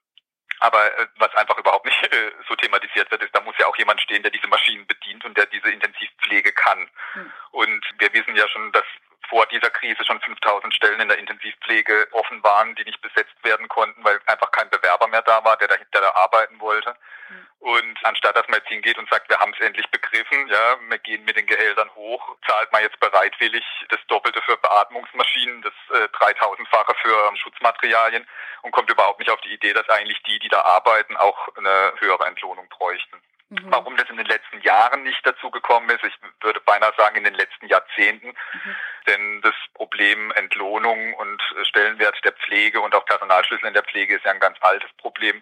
Aber 0.60 0.98
äh, 0.98 1.08
was 1.18 1.34
einfach 1.36 1.58
überhaupt 1.58 1.86
nicht 1.86 2.02
äh, 2.04 2.32
so 2.48 2.56
thematisiert 2.56 3.10
wird, 3.12 3.24
ist, 3.24 3.36
da 3.36 3.42
muss 3.42 3.56
ja 3.60 3.68
auch 3.68 3.78
jemand 3.78 4.02
stehen, 4.02 4.24
der 4.24 4.32
diese 4.32 4.48
Maschinen 4.48 4.88
bedient 4.88 5.24
und 5.24 5.38
der 5.38 5.46
diese 5.46 5.70
Intensivpflege 5.70 6.52
kann. 6.52 6.90
Mhm. 7.14 7.32
Und 7.52 7.86
wir 8.00 8.12
wissen 8.14 8.36
ja 8.36 8.48
schon, 8.48 8.72
dass 8.72 8.86
vor 9.30 9.46
dieser 9.48 9.70
Krise 9.70 10.04
schon 10.06 10.20
5000 10.22 10.74
Stellen 10.74 11.00
in 11.00 11.08
der 11.08 11.18
Intensivpflege 11.18 12.08
offen 12.12 12.44
waren, 12.44 12.76
die 12.76 12.84
nicht 12.84 13.02
besetzt 13.02 13.36
werden 13.44 13.68
konnten, 13.68 14.04
weil 14.04 14.20
einfach 14.26 14.52
kein 14.52 14.70
Bewerber 14.70 15.08
mehr 15.08 15.22
da 15.22 15.44
war, 15.44 15.58
der 15.58 15.68
da, 15.68 15.76
der 15.76 16.02
da 16.02 16.12
arbeiten 16.16 16.60
wollte. 16.60 16.96
Mhm. 17.30 17.48
Und 17.60 18.06
anstatt 18.06 18.36
dass 18.36 18.48
man 18.48 18.60
jetzt 18.60 18.70
hingeht 18.70 18.98
und 18.98 19.10
sagt, 19.10 19.30
wir 19.30 19.40
haben 19.40 19.54
es 19.54 19.66
endlich 19.66 19.90
begriffen, 19.90 20.48
ja, 20.48 20.78
wir 20.88 21.00
gehen 21.00 21.26
mit 21.26 21.36
den 21.36 21.46
Gehältern 21.46 21.90
hoch, 21.96 22.36
zahlt 22.46 22.72
man 22.72 22.84
jetzt 22.84 23.00
bereitwillig 23.00 23.64
das 23.90 24.00
Doppelte 24.08 24.42
für 24.44 24.58
Beatmungsmaschinen, 24.58 25.62
das 25.62 25.74
äh, 25.90 26.06
3000-fache 26.06 26.96
für 27.02 27.38
Schutzmaterialien 27.38 28.28
und 28.62 28.72
kommt 28.72 28.90
überhaupt 28.90 29.20
nicht 29.20 29.32
auf 29.32 29.42
die 29.42 29.54
Idee, 29.54 29.74
dass 29.74 29.90
eigentlich 29.90 30.22
die, 30.24 30.40
die 30.40 30.50
da 30.50 30.62
arbeiten, 30.62 31.18
auch 31.18 31.50
eine 31.56 31.94
höhere 32.00 32.26
Entlohnung 32.28 32.68
bräuchten. 32.70 33.22
Mhm. 33.50 33.72
Warum 33.72 33.96
das 33.96 34.10
in 34.10 34.18
den 34.18 34.26
letzten 34.26 34.60
Jahren 34.62 35.04
nicht 35.04 35.26
dazu 35.26 35.50
gekommen 35.50 35.90
ist, 35.90 36.04
ich 36.04 36.14
würde 36.42 36.60
beinahe 36.62 36.94
sagen 36.98 37.16
in 37.16 37.24
den 37.24 37.34
letzten 37.34 37.68
Jahrzehnten, 37.68 38.28
mhm. 38.28 38.76
denn 39.08 39.42
das 39.42 39.56
Problem 39.74 40.32
Entlohnung 40.32 41.14
und 41.14 41.42
Stellenwert 41.64 42.20
der 42.26 42.34
Pflege 42.34 42.82
und 42.82 42.94
auch 42.94 43.06
Personalschlüssel 43.06 43.68
in 43.68 43.74
der 43.74 43.84
Pflege 43.84 44.16
ist 44.16 44.26
ja 44.26 44.32
ein 44.32 44.42
ganz 44.42 44.58
altes 44.62 44.92
Problem. 44.98 45.42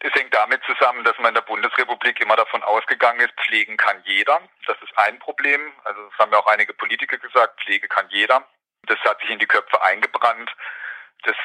Es 0.00 0.14
hängt 0.14 0.32
damit 0.32 0.62
zusammen, 0.64 1.04
dass 1.04 1.18
man 1.18 1.28
in 1.28 1.34
der 1.34 1.42
Bundesrepublik 1.42 2.20
immer 2.20 2.36
davon 2.36 2.62
ausgegangen 2.62 3.20
ist, 3.20 3.34
pflegen 3.34 3.76
kann 3.76 4.00
jeder. 4.04 4.40
Das 4.66 4.76
ist 4.80 4.96
ein 4.96 5.18
Problem. 5.18 5.72
Also 5.84 6.00
das 6.08 6.18
haben 6.18 6.32
ja 6.32 6.38
auch 6.38 6.46
einige 6.46 6.72
Politiker 6.72 7.18
gesagt, 7.18 7.60
Pflege 7.62 7.88
kann 7.88 8.06
jeder. 8.10 8.46
Das 8.86 8.98
hat 9.00 9.20
sich 9.20 9.30
in 9.30 9.40
die 9.40 9.46
Köpfe 9.46 9.82
eingebrannt. 9.82 10.54
Das 11.24 11.36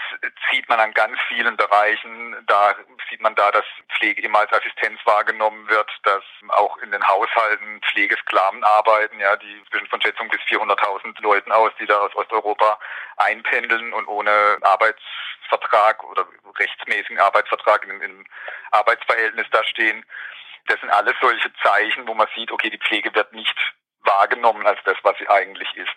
sieht 0.51 0.70
man 0.70 0.80
an 0.80 0.94
ganz 0.94 1.18
vielen 1.27 1.58
Bereichen. 1.58 2.36
Da 2.46 2.75
sieht 3.10 3.22
man 3.22 3.34
da, 3.36 3.51
dass 3.51 3.65
Pflege 3.98 4.22
immer 4.22 4.39
als 4.39 4.53
Assistenz 4.53 5.00
wahrgenommen 5.06 5.68
wird, 5.68 5.89
dass 6.03 6.24
auch 6.50 6.77
in 6.77 6.92
den 6.92 7.06
Haushalten 7.08 7.82
Pflegesklaven 7.82 8.63
arbeiten, 8.63 9.20
ja, 9.20 9.36
die 9.36 9.63
zwischen 9.72 9.88
von 9.88 10.01
Schätzung 10.01 10.30
bis 10.30 10.42
400.000 10.42 11.22
Leuten 11.22 11.51
aus, 11.51 11.72
die 11.80 11.88
da 11.88 12.00
aus 12.00 12.15
Osteuropa 12.15 12.80
einpendeln 13.18 13.94
und 13.94 14.08
ohne 14.08 14.58
Arbeitsvertrag 14.62 16.03
oder 16.03 16.27
rechtsmäßigen 16.60 17.20
Arbeitsvertrag 17.20 17.84
in, 17.86 18.01
in 18.01 18.27
Arbeitsverhältnis 18.72 19.48
da 19.51 19.63
stehen. 19.63 20.06
Das 20.68 20.80
sind 20.80 20.92
alles 20.92 21.15
solche 21.20 21.51
Zeichen, 21.63 22.08
wo 22.08 22.13
man 22.13 22.27
sieht, 22.36 22.51
okay, 22.51 22.70
die 22.70 22.77
Pflege 22.77 23.13
wird 23.15 23.34
nicht 23.34 23.58
wahrgenommen 24.01 24.65
als 24.68 24.80
das, 24.86 24.98
was 25.03 25.18
sie 25.18 25.27
eigentlich 25.27 25.75
ist. 25.75 25.96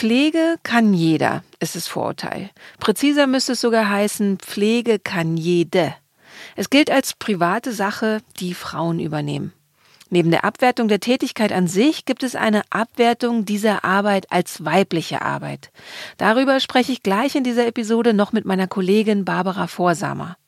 Pflege 0.00 0.56
kann 0.62 0.94
jeder, 0.94 1.44
ist 1.58 1.76
das 1.76 1.86
Vorurteil. 1.86 2.48
Präziser 2.78 3.26
müsste 3.26 3.52
es 3.52 3.60
sogar 3.60 3.90
heißen, 3.90 4.38
Pflege 4.38 4.98
kann 4.98 5.36
jede. 5.36 5.94
Es 6.56 6.70
gilt 6.70 6.90
als 6.90 7.12
private 7.12 7.74
Sache, 7.74 8.22
die 8.38 8.54
Frauen 8.54 8.98
übernehmen. 8.98 9.52
Neben 10.08 10.30
der 10.30 10.46
Abwertung 10.46 10.88
der 10.88 11.00
Tätigkeit 11.00 11.52
an 11.52 11.68
sich 11.68 12.06
gibt 12.06 12.22
es 12.22 12.34
eine 12.34 12.62
Abwertung 12.70 13.44
dieser 13.44 13.84
Arbeit 13.84 14.32
als 14.32 14.64
weibliche 14.64 15.20
Arbeit. 15.20 15.70
Darüber 16.16 16.60
spreche 16.60 16.92
ich 16.92 17.02
gleich 17.02 17.34
in 17.34 17.44
dieser 17.44 17.66
Episode 17.66 18.14
noch 18.14 18.32
mit 18.32 18.46
meiner 18.46 18.68
Kollegin 18.68 19.26
Barbara 19.26 19.66
Vorsamer. 19.66 20.38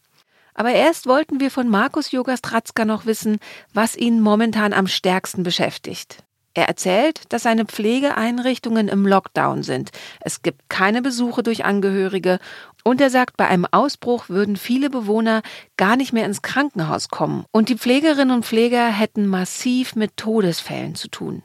Aber 0.54 0.70
erst 0.70 1.06
wollten 1.06 1.40
wir 1.40 1.50
von 1.50 1.68
Markus 1.68 2.10
Jogastratzka 2.10 2.86
noch 2.86 3.04
wissen, 3.04 3.36
was 3.74 3.96
ihn 3.96 4.22
momentan 4.22 4.72
am 4.72 4.86
stärksten 4.86 5.42
beschäftigt. 5.42 6.24
Er 6.54 6.68
erzählt, 6.68 7.22
dass 7.30 7.44
seine 7.44 7.64
Pflegeeinrichtungen 7.64 8.88
im 8.88 9.06
Lockdown 9.06 9.62
sind. 9.62 9.90
Es 10.20 10.42
gibt 10.42 10.68
keine 10.68 11.00
Besuche 11.00 11.42
durch 11.42 11.64
Angehörige 11.64 12.38
und 12.84 13.00
er 13.00 13.10
sagt, 13.10 13.36
bei 13.36 13.48
einem 13.48 13.66
Ausbruch 13.70 14.28
würden 14.28 14.56
viele 14.56 14.90
Bewohner 14.90 15.42
gar 15.76 15.96
nicht 15.96 16.12
mehr 16.12 16.26
ins 16.26 16.42
Krankenhaus 16.42 17.08
kommen 17.08 17.44
und 17.52 17.68
die 17.68 17.78
Pflegerinnen 17.78 18.34
und 18.34 18.44
Pfleger 18.44 18.88
hätten 18.88 19.26
massiv 19.26 19.96
mit 19.96 20.16
Todesfällen 20.16 20.94
zu 20.94 21.08
tun. 21.08 21.42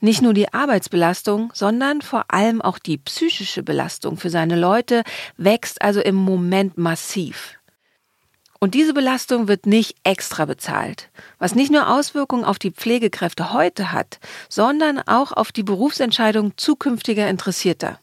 Nicht 0.00 0.22
nur 0.22 0.34
die 0.34 0.52
Arbeitsbelastung, 0.52 1.50
sondern 1.52 2.00
vor 2.00 2.26
allem 2.28 2.62
auch 2.62 2.78
die 2.78 2.98
psychische 2.98 3.62
Belastung 3.62 4.16
für 4.16 4.30
seine 4.30 4.56
Leute 4.56 5.02
wächst 5.36 5.82
also 5.82 6.00
im 6.00 6.14
Moment 6.14 6.78
massiv. 6.78 7.58
Und 8.60 8.74
diese 8.74 8.94
Belastung 8.94 9.48
wird 9.48 9.66
nicht 9.66 9.96
extra 10.04 10.44
bezahlt, 10.44 11.10
was 11.38 11.54
nicht 11.54 11.70
nur 11.70 11.88
Auswirkungen 11.88 12.44
auf 12.44 12.58
die 12.58 12.70
Pflegekräfte 12.70 13.52
heute 13.52 13.92
hat, 13.92 14.18
sondern 14.48 15.00
auch 15.00 15.32
auf 15.32 15.52
die 15.52 15.62
Berufsentscheidung 15.62 16.56
zukünftiger 16.56 17.28
Interessierter. 17.28 18.00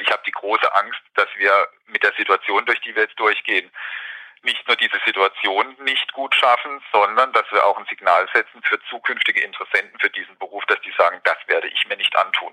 Ich 0.00 0.10
habe 0.10 0.22
die 0.26 0.32
große 0.32 0.74
Angst, 0.74 1.00
dass 1.14 1.28
wir 1.38 1.68
mit 1.86 2.02
der 2.02 2.12
Situation, 2.18 2.66
durch 2.66 2.80
die 2.80 2.94
wir 2.94 3.02
jetzt 3.02 3.18
durchgehen, 3.18 3.70
nicht 4.42 4.66
nur 4.68 4.76
diese 4.76 5.00
Situation 5.06 5.74
nicht 5.84 6.12
gut 6.12 6.34
schaffen, 6.34 6.82
sondern 6.92 7.32
dass 7.32 7.50
wir 7.50 7.64
auch 7.64 7.78
ein 7.78 7.86
Signal 7.88 8.28
setzen 8.34 8.60
für 8.64 8.78
zukünftige 8.90 9.40
Interessenten 9.40 9.98
für 10.00 10.10
diesen 10.10 10.36
Beruf, 10.38 10.64
dass 10.66 10.80
die 10.82 10.92
sagen, 10.98 11.20
das 11.24 11.38
werde 11.46 11.68
ich 11.68 11.88
mir 11.88 11.96
nicht 11.96 12.14
antun. 12.16 12.52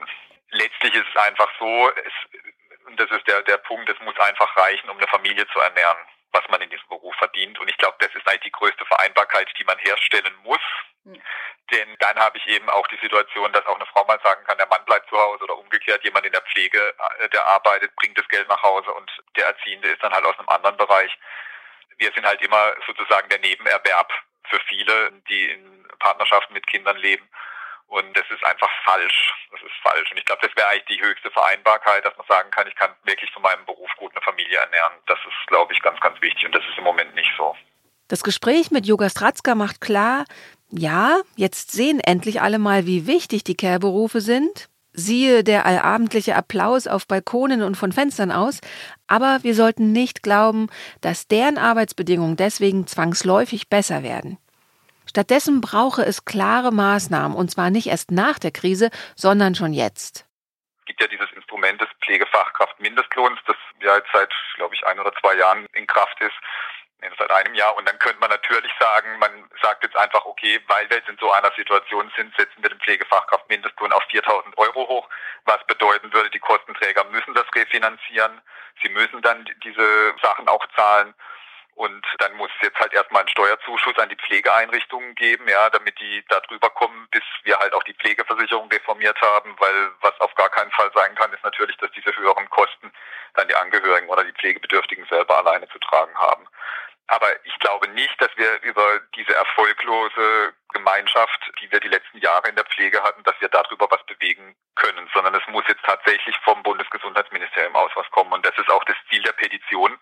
Letztlich 0.51 0.93
ist 0.93 1.07
es 1.13 1.21
einfach 1.21 1.49
so, 1.59 1.91
es, 2.05 2.13
und 2.85 2.97
das 2.99 3.11
ist 3.11 3.27
der, 3.27 3.41
der 3.41 3.57
Punkt, 3.57 3.89
es 3.89 3.99
muss 4.01 4.17
einfach 4.19 4.55
reichen, 4.55 4.89
um 4.89 4.97
eine 4.97 5.07
Familie 5.07 5.45
zu 5.47 5.59
ernähren 5.59 5.97
was 6.31 6.47
man 6.49 6.61
in 6.61 6.69
diesem 6.69 6.87
Beruf 6.87 7.15
verdient. 7.15 7.59
Und 7.59 7.69
ich 7.69 7.77
glaube, 7.77 7.97
das 7.99 8.13
ist 8.15 8.27
eigentlich 8.27 8.43
die 8.43 8.51
größte 8.51 8.85
Vereinbarkeit, 8.85 9.47
die 9.57 9.63
man 9.63 9.77
herstellen 9.79 10.33
muss. 10.43 10.61
Mhm. 11.03 11.21
Denn 11.71 11.95
dann 11.99 12.17
habe 12.19 12.37
ich 12.37 12.47
eben 12.47 12.69
auch 12.69 12.87
die 12.87 12.99
Situation, 13.01 13.51
dass 13.53 13.65
auch 13.65 13.75
eine 13.75 13.85
Frau 13.87 14.05
mal 14.05 14.19
sagen 14.23 14.43
kann, 14.45 14.57
der 14.57 14.67
Mann 14.67 14.83
bleibt 14.85 15.09
zu 15.09 15.17
Hause 15.17 15.43
oder 15.43 15.57
umgekehrt, 15.57 16.03
jemand 16.03 16.25
in 16.25 16.31
der 16.31 16.41
Pflege, 16.41 16.93
äh, 17.19 17.29
der 17.29 17.47
arbeitet, 17.47 17.95
bringt 17.95 18.17
das 18.17 18.27
Geld 18.27 18.47
nach 18.49 18.61
Hause 18.61 18.91
und 18.93 19.09
der 19.35 19.47
Erziehende 19.47 19.89
ist 19.89 20.03
dann 20.03 20.13
halt 20.13 20.25
aus 20.25 20.37
einem 20.37 20.49
anderen 20.49 20.77
Bereich. 20.77 21.17
Wir 21.97 22.11
sind 22.13 22.25
halt 22.25 22.41
immer 22.41 22.75
sozusagen 22.85 23.29
der 23.29 23.39
Nebenerwerb 23.39 24.11
für 24.49 24.59
viele, 24.67 25.11
die 25.29 25.51
in 25.51 25.87
Partnerschaften 25.99 26.53
mit 26.53 26.67
Kindern 26.67 26.97
leben. 26.97 27.27
Und 27.91 28.15
das 28.15 28.23
ist 28.31 28.43
einfach 28.45 28.69
falsch. 28.85 29.33
Das 29.51 29.59
ist 29.61 29.75
falsch. 29.83 30.09
Und 30.11 30.17
ich 30.17 30.25
glaube, 30.25 30.47
das 30.47 30.55
wäre 30.55 30.69
eigentlich 30.69 30.97
die 30.97 31.03
höchste 31.03 31.29
Vereinbarkeit, 31.29 32.05
dass 32.05 32.15
man 32.15 32.25
sagen 32.25 32.49
kann, 32.49 32.65
ich 32.65 32.75
kann 32.75 32.91
wirklich 33.03 33.29
von 33.31 33.41
meinem 33.41 33.65
Beruf 33.65 33.89
gut 33.97 34.13
eine 34.13 34.21
Familie 34.21 34.59
ernähren. 34.59 34.93
Das 35.07 35.19
ist, 35.19 35.47
glaube 35.47 35.73
ich, 35.73 35.81
ganz, 35.81 35.99
ganz 35.99 36.21
wichtig. 36.21 36.45
Und 36.45 36.55
das 36.55 36.63
ist 36.63 36.77
im 36.77 36.85
Moment 36.85 37.13
nicht 37.15 37.29
so. 37.37 37.53
Das 38.07 38.23
Gespräch 38.23 38.71
mit 38.71 38.85
Yoga 38.85 39.09
Stratzka 39.09 39.55
macht 39.55 39.81
klar, 39.81 40.23
ja, 40.69 41.19
jetzt 41.35 41.71
sehen 41.73 41.99
endlich 41.99 42.41
alle 42.41 42.59
mal, 42.59 42.85
wie 42.85 43.07
wichtig 43.07 43.43
die 43.43 43.57
Care-Berufe 43.57 44.21
sind. 44.21 44.69
Siehe 44.93 45.43
der 45.43 45.65
allabendliche 45.65 46.37
Applaus 46.37 46.87
auf 46.87 47.07
Balkonen 47.07 47.61
und 47.61 47.75
von 47.75 47.91
Fenstern 47.91 48.31
aus. 48.31 48.61
Aber 49.07 49.39
wir 49.41 49.53
sollten 49.53 49.91
nicht 49.91 50.23
glauben, 50.23 50.69
dass 51.01 51.27
deren 51.27 51.57
Arbeitsbedingungen 51.57 52.37
deswegen 52.37 52.87
zwangsläufig 52.87 53.67
besser 53.67 54.01
werden. 54.01 54.37
Stattdessen 55.05 55.61
brauche 55.61 56.03
es 56.03 56.25
klare 56.25 56.71
Maßnahmen, 56.71 57.35
und 57.35 57.51
zwar 57.51 57.69
nicht 57.69 57.87
erst 57.87 58.11
nach 58.11 58.39
der 58.39 58.51
Krise, 58.51 58.89
sondern 59.15 59.55
schon 59.55 59.73
jetzt. 59.73 60.25
Es 60.79 60.85
gibt 60.85 61.01
ja 61.01 61.07
dieses 61.07 61.31
Instrument 61.33 61.79
des 61.81 61.89
Pflegefachkraftmindestlohns, 62.03 63.39
das 63.45 63.55
ja 63.81 63.95
jetzt 63.95 64.09
seit, 64.13 64.31
glaube 64.55 64.75
ich, 64.75 64.85
ein 64.85 64.99
oder 64.99 65.13
zwei 65.21 65.35
Jahren 65.35 65.65
in 65.73 65.87
Kraft 65.87 66.19
ist 66.21 66.33
seit 67.17 67.31
einem 67.31 67.53
Jahr. 67.53 67.75
Und 67.77 67.87
dann 67.87 67.97
könnte 67.99 68.19
man 68.19 68.29
natürlich 68.29 68.71
sagen, 68.79 69.17
man 69.19 69.31
sagt 69.61 69.83
jetzt 69.83 69.95
einfach, 69.95 70.25
okay, 70.25 70.59
weil 70.67 70.89
wir 70.89 70.97
jetzt 70.97 71.09
in 71.09 71.17
so 71.19 71.31
einer 71.31 71.51
Situation 71.55 72.11
sind, 72.15 72.35
setzen 72.37 72.61
wir 72.61 72.69
den 72.69 72.79
Pflegefachkraftmindestlohn 72.79 73.91
auf 73.91 74.03
4.000 74.03 74.57
Euro 74.57 74.87
hoch, 74.87 75.09
was 75.45 75.65
bedeuten 75.67 76.11
würde, 76.13 76.29
die 76.29 76.39
Kostenträger 76.39 77.03
müssen 77.05 77.33
das 77.33 77.45
refinanzieren. 77.55 78.41
Sie 78.81 78.89
müssen 78.89 79.21
dann 79.21 79.45
diese 79.63 80.13
Sachen 80.21 80.47
auch 80.47 80.65
zahlen. 80.75 81.13
Und 81.75 82.05
dann 82.19 82.33
muss 82.33 82.51
es 82.57 82.67
jetzt 82.67 82.79
halt 82.79 82.93
erstmal 82.93 83.21
einen 83.21 83.29
Steuerzuschuss 83.29 83.97
an 83.97 84.09
die 84.09 84.15
Pflegeeinrichtungen 84.15 85.15
geben, 85.15 85.47
ja, 85.47 85.69
damit 85.69 85.99
die 85.99 86.23
da 86.27 86.39
drüber 86.41 86.69
kommen, 86.69 87.07
bis 87.11 87.23
wir 87.43 87.57
halt 87.57 87.73
auch 87.73 87.83
die 87.83 87.93
Pflegeversicherung 87.93 88.69
reformiert 88.69 89.19
haben, 89.21 89.55
weil 89.57 89.91
was 90.01 90.19
auf 90.19 90.33
gar 90.35 90.49
keinen 90.49 90.71
Fall 90.71 90.91
sein 90.93 91.15
kann, 91.15 91.33
ist 91.33 91.43
natürlich, 91.43 91.77
dass 91.77 91.91
diese 91.91 92.15
höheren 92.15 92.49
Kosten 92.49 92.91
dann 93.33 93.47
die 93.47 93.55
Angehörigen 93.55 94.09
oder 94.09 94.23
die 94.23 94.33
Pflegebedürftigen 94.33 95.05
selber 95.05 95.37
alleine 95.37 95.67
zu 95.69 95.79
tragen 95.79 96.15
haben. 96.15 96.47
Aber 97.07 97.27
ich 97.45 97.57
glaube 97.59 97.89
nicht, 97.89 98.21
dass 98.21 98.29
wir 98.37 98.61
über 98.61 99.01
diese 99.15 99.35
erfolglose 99.35 100.53
Gemeinschaft, 100.73 101.51
die 101.61 101.69
wir 101.71 101.79
die 101.79 101.89
letzten 101.89 102.19
Jahre 102.19 102.47
in 102.47 102.55
der 102.55 102.65
Pflege 102.65 103.03
hatten, 103.03 103.23
dass 103.23 103.35
wir 103.39 103.49
darüber 103.49 103.87
was 103.89 104.01
bewegen 104.05 104.55
können, 104.75 105.09
sondern 105.13 105.35
es 105.35 105.45
muss 105.47 105.65
jetzt 105.67 105.83
tatsächlich 105.83 106.37
vom 106.45 106.63
Bundesgesundheitsministerium 106.63 107.75
aus 107.75 107.91
was 107.95 108.09
kommen. 108.11 108.31
Und 108.31 108.45
das 108.45 108.57
ist 108.57 108.69
auch 108.69 108.83
das 108.85 108.95
Ziel 109.09 109.21
der 109.23 109.33
Petition, 109.33 109.97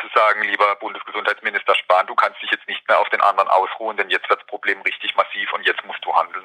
zu 0.00 0.08
sagen, 0.28 0.48
lieber 0.48 0.76
Bundesgesundheitsminister 0.80 1.74
Spahn, 1.74 2.06
du 2.06 2.14
kannst 2.14 2.40
dich 2.42 2.50
jetzt 2.50 2.68
nicht 2.68 2.86
mehr 2.88 3.00
auf 3.00 3.08
den 3.10 3.20
anderen 3.20 3.48
ausruhen, 3.48 3.96
denn 3.96 4.10
jetzt 4.10 4.28
wird 4.28 4.40
das 4.40 4.46
Problem 4.46 4.80
richtig 4.82 5.14
massiv 5.16 5.52
und 5.54 5.66
jetzt 5.66 5.84
musst 5.86 6.04
du 6.04 6.14
handeln. 6.14 6.44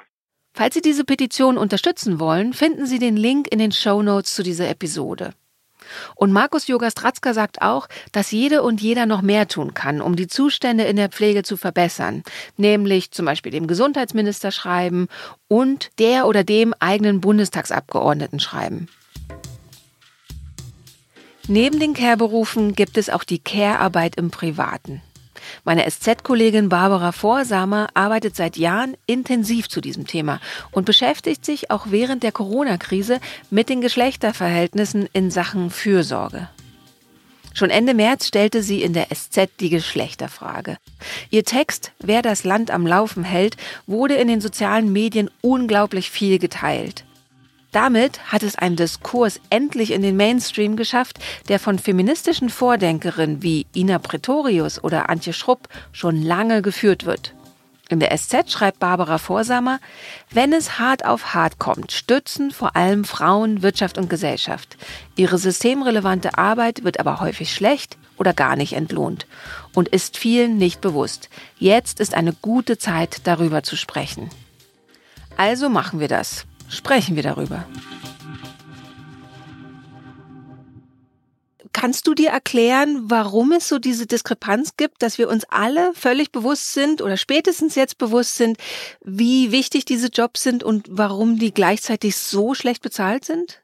Falls 0.54 0.76
Sie 0.76 0.82
diese 0.82 1.04
Petition 1.04 1.58
unterstützen 1.58 2.20
wollen, 2.20 2.54
finden 2.54 2.86
Sie 2.86 3.00
den 3.00 3.18
Link 3.18 3.48
in 3.52 3.60
den 3.60 3.72
Show 3.72 4.02
Notes 4.02 4.36
zu 4.36 4.44
dieser 4.44 4.70
Episode. 4.70 5.34
Und 6.16 6.32
Markus 6.32 6.68
Jogastratzka 6.68 7.34
sagt 7.34 7.62
auch, 7.62 7.88
dass 8.14 8.32
jede 8.32 8.64
und 8.64 8.80
jeder 8.80 9.06
noch 9.06 9.22
mehr 9.22 9.50
tun 9.50 9.74
kann, 9.74 10.00
um 10.00 10.16
die 10.16 10.28
Zustände 10.28 10.86
in 10.86 10.96
der 10.96 11.10
Pflege 11.10 11.44
zu 11.44 11.58
verbessern, 11.58 12.24
nämlich 12.56 13.12
zum 13.12 13.26
Beispiel 13.26 13.52
dem 13.52 13.68
Gesundheitsminister 13.68 14.52
schreiben 14.52 15.10
und 15.50 15.92
der 16.00 16.26
oder 16.28 16.46
dem 16.46 16.74
eigenen 16.80 17.20
Bundestagsabgeordneten 17.20 18.40
schreiben. 18.40 18.88
Neben 21.50 21.78
den 21.78 21.94
Care-Berufen 21.94 22.74
gibt 22.74 22.98
es 22.98 23.10
auch 23.10 23.26
die 23.26 23.40
Care-Arbeit 23.40 24.16
im 24.16 24.32
Privaten. 24.32 25.02
Meine 25.66 25.86
SZ-Kollegin 25.90 26.70
Barbara 26.70 27.12
Vorsamer 27.12 27.90
arbeitet 27.94 28.38
seit 28.38 28.56
Jahren 28.56 28.96
intensiv 29.08 29.68
zu 29.68 29.82
diesem 29.82 30.08
Thema 30.08 30.40
und 30.72 30.86
beschäftigt 30.86 31.46
sich 31.46 31.70
auch 31.70 31.88
während 31.90 32.24
der 32.24 32.32
Corona-Krise 32.32 33.20
mit 33.50 33.68
den 33.68 33.82
Geschlechterverhältnissen 33.82 35.10
in 35.12 35.32
Sachen 35.32 35.70
Fürsorge. 35.70 36.48
Schon 37.54 37.70
Ende 37.70 37.94
März 37.94 38.28
stellte 38.28 38.64
sie 38.64 38.82
in 38.82 38.94
der 38.94 39.08
SZ 39.14 39.50
die 39.60 39.70
Geschlechterfrage. 39.70 40.78
Ihr 41.30 41.44
Text 41.44 41.92
Wer 42.00 42.22
das 42.22 42.46
Land 42.46 42.72
am 42.72 42.88
Laufen 42.88 43.26
hält 43.26 43.58
wurde 43.86 44.16
in 44.16 44.30
den 44.30 44.40
sozialen 44.40 44.94
Medien 44.94 45.30
unglaublich 45.42 46.10
viel 46.10 46.40
geteilt. 46.40 47.04
Damit 47.74 48.32
hat 48.32 48.44
es 48.44 48.56
ein 48.56 48.76
Diskurs 48.76 49.40
endlich 49.50 49.92
in 49.92 50.04
den 50.04 50.16
Mainstream 50.16 50.76
geschafft, 50.76 51.18
der 51.50 51.60
von 51.60 51.80
feministischen 51.80 52.50
Vordenkerinnen 52.50 53.42
wie 53.42 53.66
Ina 53.76 53.98
Pretorius 53.98 54.84
oder 54.84 55.10
Antje 55.10 55.34
Schrupp 55.34 55.68
schon 55.92 56.22
lange 56.22 56.62
geführt 56.62 57.06
wird. 57.06 57.34
In 57.90 58.00
der 58.00 58.16
SZ 58.16 58.52
schreibt 58.52 58.78
Barbara 58.78 59.18
Vorsamer, 59.18 59.80
wenn 60.30 60.54
es 60.54 60.78
hart 60.78 61.04
auf 61.04 61.34
hart 61.34 61.58
kommt, 61.58 61.92
stützen 61.92 62.52
vor 62.52 62.76
allem 62.76 63.06
Frauen 63.06 63.64
Wirtschaft 63.64 63.98
und 63.98 64.08
Gesellschaft. 64.08 64.78
Ihre 65.16 65.40
systemrelevante 65.40 66.38
Arbeit 66.38 66.84
wird 66.84 67.00
aber 67.00 67.20
häufig 67.22 67.52
schlecht 67.52 67.98
oder 68.18 68.34
gar 68.34 68.56
nicht 68.56 68.74
entlohnt 68.74 69.26
und 69.74 69.90
ist 69.90 70.18
vielen 70.18 70.58
nicht 70.58 70.80
bewusst. 70.80 71.30
Jetzt 71.58 72.00
ist 72.00 72.14
eine 72.14 72.34
gute 72.34 72.78
Zeit, 72.78 73.22
darüber 73.24 73.64
zu 73.64 73.76
sprechen. 73.76 74.30
Also 75.38 75.70
machen 75.70 76.00
wir 76.00 76.08
das 76.08 76.46
sprechen 76.74 77.16
wir 77.16 77.24
darüber. 77.24 77.66
Kannst 81.74 82.06
du 82.08 82.14
dir 82.14 82.30
erklären, 82.30 83.10
warum 83.10 83.52
es 83.52 83.68
so 83.68 83.80
diese 83.80 84.06
Diskrepanz 84.06 84.78
gibt, 84.78 85.02
dass 85.02 85.18
wir 85.18 85.28
uns 85.28 85.44
alle 85.50 85.92
völlig 85.96 86.32
bewusst 86.32 86.74
sind 86.74 87.02
oder 87.02 87.18
spätestens 87.18 87.76
jetzt 87.76 87.98
bewusst 87.98 88.36
sind, 88.38 88.58
wie 89.04 89.52
wichtig 89.52 89.84
diese 89.84 90.08
Jobs 90.08 90.44
sind 90.44 90.64
und 90.64 90.88
warum 90.90 91.40
die 91.40 91.54
gleichzeitig 91.54 92.16
so 92.16 92.54
schlecht 92.54 92.84
bezahlt 92.84 93.26
sind? 93.26 93.63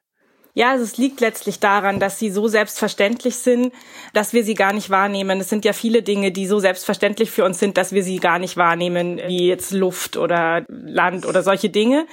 Ja, 0.60 0.72
also 0.72 0.84
es 0.84 0.98
liegt 0.98 1.22
letztlich 1.22 1.62
daran, 1.62 2.02
dass 2.02 2.20
sie 2.20 2.30
so 2.30 2.50
selbstverständlich 2.50 3.38
sind, 3.38 3.74
dass 4.12 4.34
wir 4.34 4.44
sie 4.44 4.56
gar 4.56 4.74
nicht 4.74 4.90
wahrnehmen. 4.90 5.40
Es 5.40 5.48
sind 5.48 5.64
ja 5.64 5.72
viele 5.72 6.04
Dinge, 6.04 6.34
die 6.34 6.48
so 6.48 6.60
selbstverständlich 6.60 7.32
für 7.32 7.46
uns 7.46 7.60
sind, 7.60 7.78
dass 7.78 7.94
wir 7.94 8.04
sie 8.04 8.18
gar 8.18 8.40
nicht 8.40 8.58
wahrnehmen, 8.58 9.22
wie 9.26 9.48
jetzt 9.48 9.72
Luft 9.72 10.18
oder 10.18 10.66
Land 10.68 11.26
oder 11.26 11.44
solche 11.44 11.70
Dinge. 11.70 12.08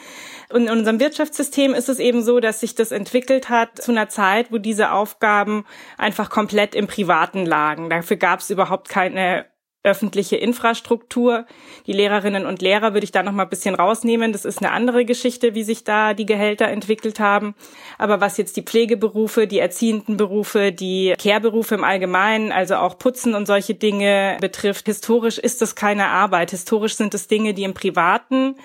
Und 0.49 0.69
in 0.69 0.71
unserem 0.71 1.01
Wirtschaftssystem 1.01 1.75
ist 1.75 1.89
es 1.89 1.99
eben 1.99 2.23
so, 2.23 2.39
dass 2.39 2.61
sich 2.61 2.77
das 2.77 2.93
entwickelt 2.93 3.49
hat 3.49 3.83
zu 3.83 3.91
einer 3.91 4.09
Zeit, 4.09 4.53
wo 4.53 4.59
diese 4.59 4.93
Aufgaben 4.93 5.65
einfach 5.99 6.31
komplett 6.31 6.77
im 6.77 6.87
Privaten 6.87 7.47
lagen. 7.47 7.91
Dafür 7.91 8.17
gab 8.17 8.39
es 8.39 8.51
überhaupt 8.51 8.89
keine 8.89 9.47
öffentliche 9.87 10.37
Infrastruktur. 10.37 11.47
Die 11.87 11.93
Lehrerinnen 11.93 12.45
und 12.45 12.61
Lehrer 12.61 12.93
würde 12.93 13.05
ich 13.05 13.13
da 13.13 13.23
noch 13.23 13.33
mal 13.33 13.45
ein 13.45 13.49
bisschen 13.49 13.75
rausnehmen. 13.75 14.33
Das 14.33 14.45
ist 14.45 14.59
eine 14.59 14.73
andere 14.73 15.05
Geschichte, 15.05 15.55
wie 15.55 15.63
sich 15.63 15.85
da 15.85 16.13
die 16.13 16.27
Gehälter 16.27 16.69
entwickelt 16.69 17.21
haben. 17.21 17.55
Aber 17.97 18.21
was 18.21 18.37
jetzt 18.37 18.57
die 18.57 18.63
Pflegeberufe, 18.63 19.47
die 19.47 19.61
erziehenden 19.61 20.17
Berufe, 20.17 20.73
die 20.73 21.15
Kehrberufe 21.19 21.77
im 21.77 21.85
Allgemeinen, 21.85 22.53
also 22.53 22.77
auch 22.77 22.99
Putzen 22.99 23.35
und 23.35 23.47
solche 23.47 23.75
Dinge 23.75 24.37
betrifft, 24.41 24.87
historisch 24.87 25.39
ist 25.39 25.63
das 25.63 25.77
keine 25.77 26.09
Arbeit. 26.09 26.51
Historisch 26.51 26.97
sind 26.97 27.15
es 27.15 27.29
Dinge, 27.29 27.55
die 27.55 27.65
im 27.65 27.75
Privaten 27.75 28.57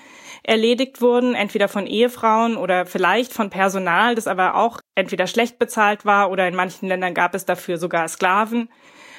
erledigt 0.42 1.00
wurden, 1.00 1.34
entweder 1.34 1.68
von 1.68 1.86
Ehefrauen 1.86 2.56
oder 2.56 2.84
vielleicht 2.84 3.32
von 3.32 3.48
Personal, 3.48 4.16
das 4.16 4.26
aber 4.26 4.56
auch 4.56 4.80
entweder 4.96 5.28
schlecht 5.28 5.58
bezahlt 5.58 6.04
war 6.04 6.30
oder 6.30 6.48
in 6.48 6.56
manchen 6.56 6.88
Ländern 6.88 7.14
gab 7.14 7.34
es 7.34 7.44
dafür 7.44 7.78
sogar 7.78 8.08
Sklaven. 8.08 8.68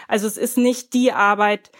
Also 0.08 0.28
es 0.28 0.38
ist 0.38 0.58
nicht 0.58 0.94
die 0.94 1.12
Arbeit, 1.12 1.72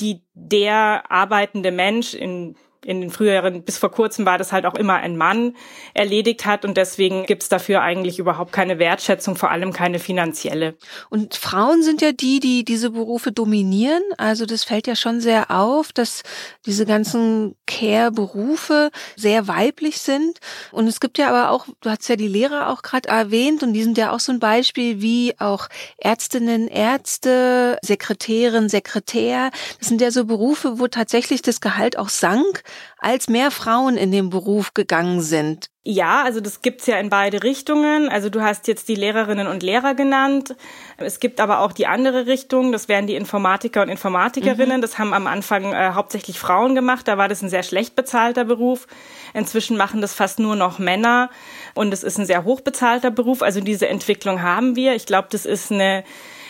die 0.00 0.22
der 0.34 1.10
arbeitende 1.10 1.72
Mensch 1.72 2.14
in 2.14 2.56
in 2.86 3.00
den 3.00 3.10
früheren, 3.10 3.64
bis 3.64 3.78
vor 3.78 3.90
kurzem 3.90 4.26
war 4.26 4.38
das 4.38 4.52
halt 4.52 4.64
auch 4.64 4.76
immer 4.76 4.94
ein 4.94 5.16
Mann 5.16 5.56
erledigt 5.92 6.46
hat 6.46 6.64
und 6.64 6.76
deswegen 6.76 7.26
gibt's 7.26 7.48
dafür 7.48 7.82
eigentlich 7.82 8.20
überhaupt 8.20 8.52
keine 8.52 8.78
Wertschätzung, 8.78 9.34
vor 9.34 9.50
allem 9.50 9.72
keine 9.72 9.98
finanzielle. 9.98 10.76
Und 11.10 11.34
Frauen 11.34 11.82
sind 11.82 12.00
ja 12.00 12.12
die, 12.12 12.38
die 12.38 12.64
diese 12.64 12.90
Berufe 12.90 13.32
dominieren. 13.32 14.02
Also 14.18 14.46
das 14.46 14.62
fällt 14.62 14.86
ja 14.86 14.94
schon 14.94 15.20
sehr 15.20 15.50
auf, 15.50 15.92
dass 15.92 16.22
diese 16.64 16.86
ganzen 16.86 17.56
Care-Berufe 17.66 18.90
sehr 19.16 19.48
weiblich 19.48 19.98
sind. 19.98 20.38
Und 20.70 20.86
es 20.86 21.00
gibt 21.00 21.18
ja 21.18 21.28
aber 21.28 21.50
auch, 21.50 21.66
du 21.80 21.90
hast 21.90 22.08
ja 22.08 22.14
die 22.14 22.28
Lehrer 22.28 22.70
auch 22.70 22.82
gerade 22.82 23.08
erwähnt 23.08 23.64
und 23.64 23.72
die 23.72 23.82
sind 23.82 23.98
ja 23.98 24.12
auch 24.12 24.20
so 24.20 24.30
ein 24.30 24.38
Beispiel 24.38 25.02
wie 25.02 25.34
auch 25.40 25.66
Ärztinnen, 25.98 26.68
Ärzte, 26.68 27.78
Sekretärin, 27.82 28.68
Sekretär. 28.68 29.50
Das 29.80 29.88
sind 29.88 30.00
ja 30.00 30.12
so 30.12 30.24
Berufe, 30.24 30.78
wo 30.78 30.86
tatsächlich 30.86 31.42
das 31.42 31.60
Gehalt 31.60 31.98
auch 31.98 32.10
sank 32.10 32.62
als 32.98 33.28
mehr 33.28 33.50
Frauen 33.50 33.96
in 33.96 34.10
den 34.10 34.30
Beruf 34.30 34.74
gegangen 34.74 35.20
sind? 35.20 35.70
Ja, 35.88 36.24
also 36.24 36.40
das 36.40 36.62
gibt's 36.62 36.86
ja 36.86 36.98
in 36.98 37.10
beide 37.10 37.44
Richtungen. 37.44 38.08
Also 38.08 38.28
du 38.28 38.42
hast 38.42 38.66
jetzt 38.66 38.88
die 38.88 38.96
Lehrerinnen 38.96 39.46
und 39.46 39.62
Lehrer 39.62 39.94
genannt. 39.94 40.56
Es 40.96 41.20
gibt 41.20 41.40
aber 41.40 41.60
auch 41.60 41.70
die 41.70 41.86
andere 41.86 42.26
Richtung. 42.26 42.72
Das 42.72 42.88
wären 42.88 43.06
die 43.06 43.14
Informatiker 43.14 43.82
und 43.82 43.88
Informatikerinnen. 43.88 44.78
Mhm. 44.78 44.82
Das 44.82 44.98
haben 44.98 45.14
am 45.14 45.28
Anfang 45.28 45.72
äh, 45.72 45.92
hauptsächlich 45.94 46.40
Frauen 46.40 46.74
gemacht. 46.74 47.06
Da 47.06 47.18
war 47.18 47.28
das 47.28 47.40
ein 47.42 47.50
sehr 47.50 47.62
schlecht 47.62 47.94
bezahlter 47.94 48.44
Beruf. 48.44 48.88
Inzwischen 49.32 49.76
machen 49.76 50.00
das 50.00 50.12
fast 50.12 50.40
nur 50.40 50.56
noch 50.56 50.80
Männer. 50.80 51.30
Und 51.74 51.92
es 51.92 52.02
ist 52.02 52.18
ein 52.18 52.26
sehr 52.26 52.42
hochbezahlter 52.42 53.12
Beruf. 53.12 53.42
Also 53.42 53.60
diese 53.60 53.86
Entwicklung 53.86 54.42
haben 54.42 54.74
wir. 54.74 54.96
Ich 54.96 55.06
glaube, 55.06 55.28
das 55.30 55.46
ist 55.46 55.70
eine 55.70 56.02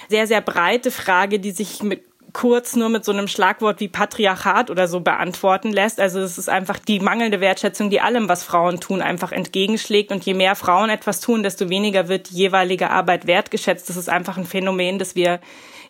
sehr, 0.09 0.27
sehr 0.27 0.41
breite 0.41 0.91
Frage, 0.91 1.41
die 1.41 1.51
sich 1.51 1.83
mit 1.83 2.05
kurz 2.37 2.77
nur 2.77 2.90
mit 2.90 3.03
so 3.03 3.12
einem 3.12 3.29
Schlagwort 3.29 3.81
wie 3.81 3.88
Patriarchat 3.88 4.68
oder 4.68 4.88
so 4.88 5.01
beantworten 5.01 5.72
lässt. 5.72 5.99
Also 5.99 6.20
es 6.20 6.37
ist 6.37 6.51
einfach 6.51 6.79
die 6.79 7.01
mangelnde 7.01 7.40
Wertschätzung, 7.40 7.88
die 7.88 8.03
allem, 8.03 8.29
was 8.29 8.44
Frauen 8.44 8.79
tun, 8.79 9.01
einfach 9.01 9.33
entgegenschlägt. 9.33 10.12
Und 10.12 10.22
je 10.27 10.35
mehr 10.35 10.55
Frauen 10.55 10.90
etwas 10.90 11.20
tun, 11.20 11.42
desto 11.42 11.70
weniger 11.70 12.09
wird 12.09 12.29
die 12.29 12.35
jeweilige 12.35 12.90
Arbeit 12.90 13.27
wertgeschätzt. 13.27 13.88
Das 13.88 13.96
ist 13.96 14.11
einfach 14.11 14.37
ein 14.37 14.44
Phänomen, 14.44 14.99
das 14.99 15.14
wir 15.14 15.40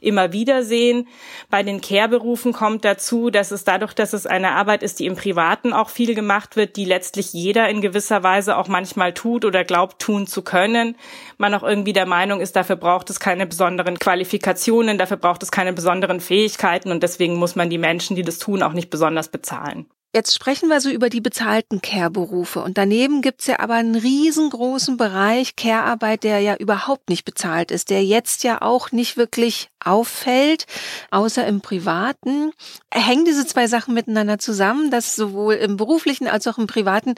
immer 0.01 0.33
wieder 0.33 0.63
sehen. 0.63 1.09
Bei 1.51 1.63
den 1.63 1.81
Care-Berufen 1.81 2.53
kommt 2.53 2.85
dazu, 2.85 3.31
dass 3.31 3.51
es 3.51 3.65
dadurch, 3.65 3.95
dass 3.95 4.13
es 4.13 4.27
eine 4.27 4.53
Arbeit 4.53 4.83
ist, 4.83 4.99
die 4.99 5.07
im 5.07 5.17
Privaten 5.17 5.73
auch 5.73 5.91
viel 5.91 6.15
gemacht 6.15 6.57
wird, 6.57 6.77
die 6.77 6.85
letztlich 6.85 7.33
jeder 7.33 7.69
in 7.69 7.81
gewisser 7.81 8.23
Weise 8.23 8.57
auch 8.57 8.69
manchmal 8.69 9.13
tut 9.15 9.45
oder 9.45 9.65
glaubt 9.65 10.01
tun 10.01 10.27
zu 10.27 10.43
können, 10.43 10.97
man 11.39 11.55
auch 11.55 11.63
irgendwie 11.63 11.93
der 11.93 12.07
Meinung 12.07 12.41
ist, 12.41 12.57
dafür 12.57 12.77
braucht 12.77 13.11
es 13.11 13.21
keine 13.21 13.47
besonderen 13.47 13.99
Qualifikationen, 13.99 14.99
dafür 14.99 15.17
braucht 15.17 15.43
es 15.43 15.51
keine 15.51 15.73
besonderen 15.73 16.21
Fähigkeiten 16.21 16.91
und 16.91 17.03
deswegen 17.03 17.37
muss 17.37 17.57
man 17.57 17.71
die 17.71 17.79
Menschen, 17.79 18.17
die 18.17 18.23
das 18.23 18.39
tun, 18.39 18.63
auch 18.63 18.73
nicht 18.73 18.91
besonders 18.91 19.29
bezahlen. 19.29 19.87
Jetzt 20.17 20.35
sprechen 20.35 20.71
wir 20.71 20.81
so 20.81 20.89
über 20.89 21.11
die 21.11 21.21
bezahlten 21.21 21.83
Care-Berufe. 21.83 22.63
Und 22.63 22.79
daneben 22.79 23.21
gibt's 23.21 23.49
ja 23.49 23.61
aber 23.61 23.75
einen 23.75 23.97
riesengroßen 23.97 24.97
Bereich 24.97 25.57
Care-Arbeit, 25.57 26.25
der 26.25 26.41
ja 26.41 26.57
überhaupt 26.57 27.11
nicht 27.11 27.27
bezahlt 27.27 27.71
ist, 27.71 27.91
der 27.91 28.03
jetzt 28.03 28.43
ja 28.43 28.63
auch 28.63 28.93
nicht 28.93 29.19
wirklich 29.19 29.69
auffällt, 29.85 30.65
außer 31.11 31.47
im 31.47 31.61
Privaten. 31.61 32.53
Hängen 32.91 33.27
diese 33.27 33.47
zwei 33.47 33.67
Sachen 33.67 33.93
miteinander 33.93 34.39
zusammen, 34.39 34.91
dass 34.91 35.17
sowohl 35.17 35.57
im 35.57 35.77
beruflichen 35.77 36.29
als 36.29 36.47
auch 36.47 36.57
im 36.57 36.67
privaten 36.67 37.15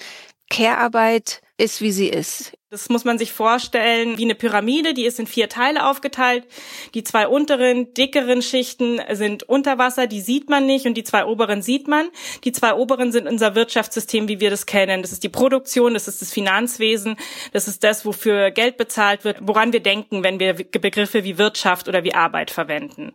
Care-Arbeit 0.50 1.40
ist, 1.56 1.80
wie 1.80 1.92
sie 1.92 2.08
ist. 2.08 2.57
Das 2.70 2.90
muss 2.90 3.07
man 3.07 3.16
sich 3.16 3.33
vorstellen 3.33 4.18
wie 4.18 4.24
eine 4.24 4.35
Pyramide, 4.35 4.92
die 4.92 5.07
ist 5.07 5.18
in 5.18 5.26
vier 5.26 5.48
Teile 5.48 5.87
aufgeteilt. 5.87 6.44
Die 6.92 7.02
zwei 7.02 7.26
unteren, 7.26 7.94
dickeren 7.94 8.42
Schichten 8.42 9.00
sind 9.11 9.42
unter 9.44 9.78
Wasser, 9.78 10.07
die 10.07 10.20
sieht 10.20 10.50
man 10.50 10.66
nicht 10.66 10.85
und 10.85 10.92
die 10.92 11.02
zwei 11.02 11.24
oberen 11.24 11.62
sieht 11.62 11.88
man. 11.88 12.11
Die 12.44 12.52
zwei 12.52 12.74
oberen 12.74 13.11
sind 13.11 13.26
unser 13.26 13.54
Wirtschaftssystem, 13.54 14.28
wie 14.28 14.40
wir 14.40 14.50
das 14.50 14.66
kennen. 14.66 15.00
Das 15.00 15.12
ist 15.12 15.22
die 15.22 15.31
Produktion, 15.31 15.94
das 15.94 16.09
ist 16.09 16.20
das 16.20 16.31
Finanzwesen, 16.31 17.16
das 17.54 17.68
ist 17.68 17.85
das, 17.85 18.04
wofür 18.04 18.50
Geld 18.50 18.76
bezahlt 18.76 19.24
wird, 19.24 19.38
woran 19.40 19.72
wir 19.72 19.81
denken, 19.81 20.22
wenn 20.22 20.38
wir 20.38 20.52
Begriffe 20.52 21.24
wie 21.24 21.38
Wirtschaft 21.38 21.88
oder 21.88 22.04
wie 22.04 22.14
Arbeit 22.14 22.50
verwenden. 22.50 23.14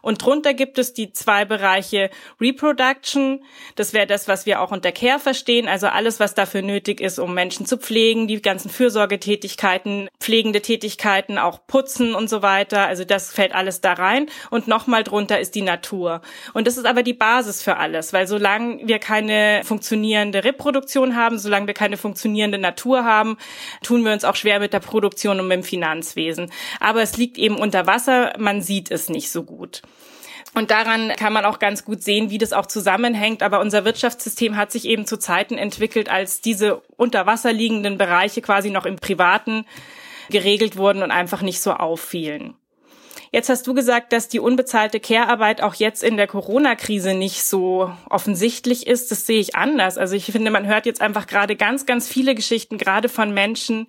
Und 0.00 0.24
drunter 0.24 0.54
gibt 0.54 0.78
es 0.78 0.94
die 0.94 1.12
zwei 1.12 1.44
Bereiche 1.44 2.08
Reproduction, 2.40 3.42
das 3.74 3.94
wäre 3.94 4.06
das, 4.06 4.28
was 4.28 4.46
wir 4.46 4.60
auch 4.60 4.70
unter 4.70 4.92
Care 4.92 5.18
verstehen, 5.18 5.66
also 5.66 5.88
alles, 5.88 6.20
was 6.20 6.34
dafür 6.34 6.62
nötig 6.62 7.00
ist, 7.00 7.18
um 7.18 7.34
Menschen 7.34 7.66
zu 7.66 7.78
pflegen, 7.78 8.28
die 8.28 8.40
ganzen 8.40 8.70
Fürsorgetätigkeiten, 8.92 10.08
pflegende 10.20 10.60
Tätigkeiten, 10.60 11.38
auch 11.38 11.66
Putzen 11.66 12.14
und 12.14 12.28
so 12.28 12.42
weiter. 12.42 12.86
Also 12.86 13.04
das 13.04 13.32
fällt 13.32 13.54
alles 13.54 13.80
da 13.80 13.94
rein. 13.94 14.26
Und 14.50 14.68
nochmal 14.68 15.02
drunter 15.02 15.40
ist 15.40 15.54
die 15.54 15.62
Natur. 15.62 16.20
Und 16.52 16.66
das 16.66 16.76
ist 16.76 16.84
aber 16.84 17.02
die 17.02 17.14
Basis 17.14 17.62
für 17.62 17.78
alles, 17.78 18.12
weil 18.12 18.26
solange 18.26 18.86
wir 18.86 18.98
keine 18.98 19.62
funktionierende 19.64 20.44
Reproduktion 20.44 21.16
haben, 21.16 21.38
solange 21.38 21.66
wir 21.66 21.74
keine 21.74 21.96
funktionierende 21.96 22.58
Natur 22.58 23.04
haben, 23.04 23.38
tun 23.82 24.04
wir 24.04 24.12
uns 24.12 24.24
auch 24.24 24.36
schwer 24.36 24.60
mit 24.60 24.74
der 24.74 24.80
Produktion 24.80 25.40
und 25.40 25.48
mit 25.48 25.56
dem 25.56 25.64
Finanzwesen. 25.64 26.52
Aber 26.78 27.00
es 27.00 27.16
liegt 27.16 27.38
eben 27.38 27.56
unter 27.56 27.86
Wasser, 27.86 28.34
man 28.38 28.60
sieht 28.60 28.90
es 28.90 29.08
nicht 29.08 29.30
so 29.30 29.42
gut. 29.42 29.80
Und 30.54 30.70
daran 30.70 31.12
kann 31.16 31.32
man 31.32 31.46
auch 31.46 31.58
ganz 31.58 31.84
gut 31.84 32.02
sehen, 32.02 32.28
wie 32.30 32.38
das 32.38 32.52
auch 32.52 32.66
zusammenhängt. 32.66 33.42
Aber 33.42 33.60
unser 33.60 33.84
Wirtschaftssystem 33.84 34.56
hat 34.56 34.70
sich 34.70 34.84
eben 34.84 35.06
zu 35.06 35.18
Zeiten 35.18 35.56
entwickelt, 35.56 36.10
als 36.10 36.40
diese 36.42 36.82
unter 36.96 37.24
Wasser 37.26 37.52
liegenden 37.52 37.96
Bereiche 37.96 38.42
quasi 38.42 38.70
noch 38.70 38.84
im 38.84 38.96
privaten 38.96 39.64
geregelt 40.30 40.76
wurden 40.76 41.02
und 41.02 41.10
einfach 41.10 41.42
nicht 41.42 41.60
so 41.60 41.72
auffielen. 41.72 42.54
Jetzt 43.34 43.48
hast 43.48 43.66
du 43.66 43.72
gesagt, 43.72 44.12
dass 44.12 44.28
die 44.28 44.40
unbezahlte 44.40 45.00
Care-Arbeit 45.00 45.62
auch 45.62 45.72
jetzt 45.74 46.02
in 46.02 46.18
der 46.18 46.26
Corona-Krise 46.26 47.14
nicht 47.14 47.44
so 47.44 47.90
offensichtlich 48.10 48.86
ist. 48.86 49.10
Das 49.10 49.26
sehe 49.26 49.40
ich 49.40 49.56
anders. 49.56 49.96
Also 49.96 50.14
ich 50.14 50.26
finde, 50.26 50.50
man 50.50 50.66
hört 50.66 50.84
jetzt 50.84 51.00
einfach 51.00 51.26
gerade 51.26 51.56
ganz, 51.56 51.86
ganz 51.86 52.06
viele 52.06 52.34
Geschichten, 52.34 52.76
gerade 52.76 53.08
von 53.08 53.32
Menschen, 53.32 53.86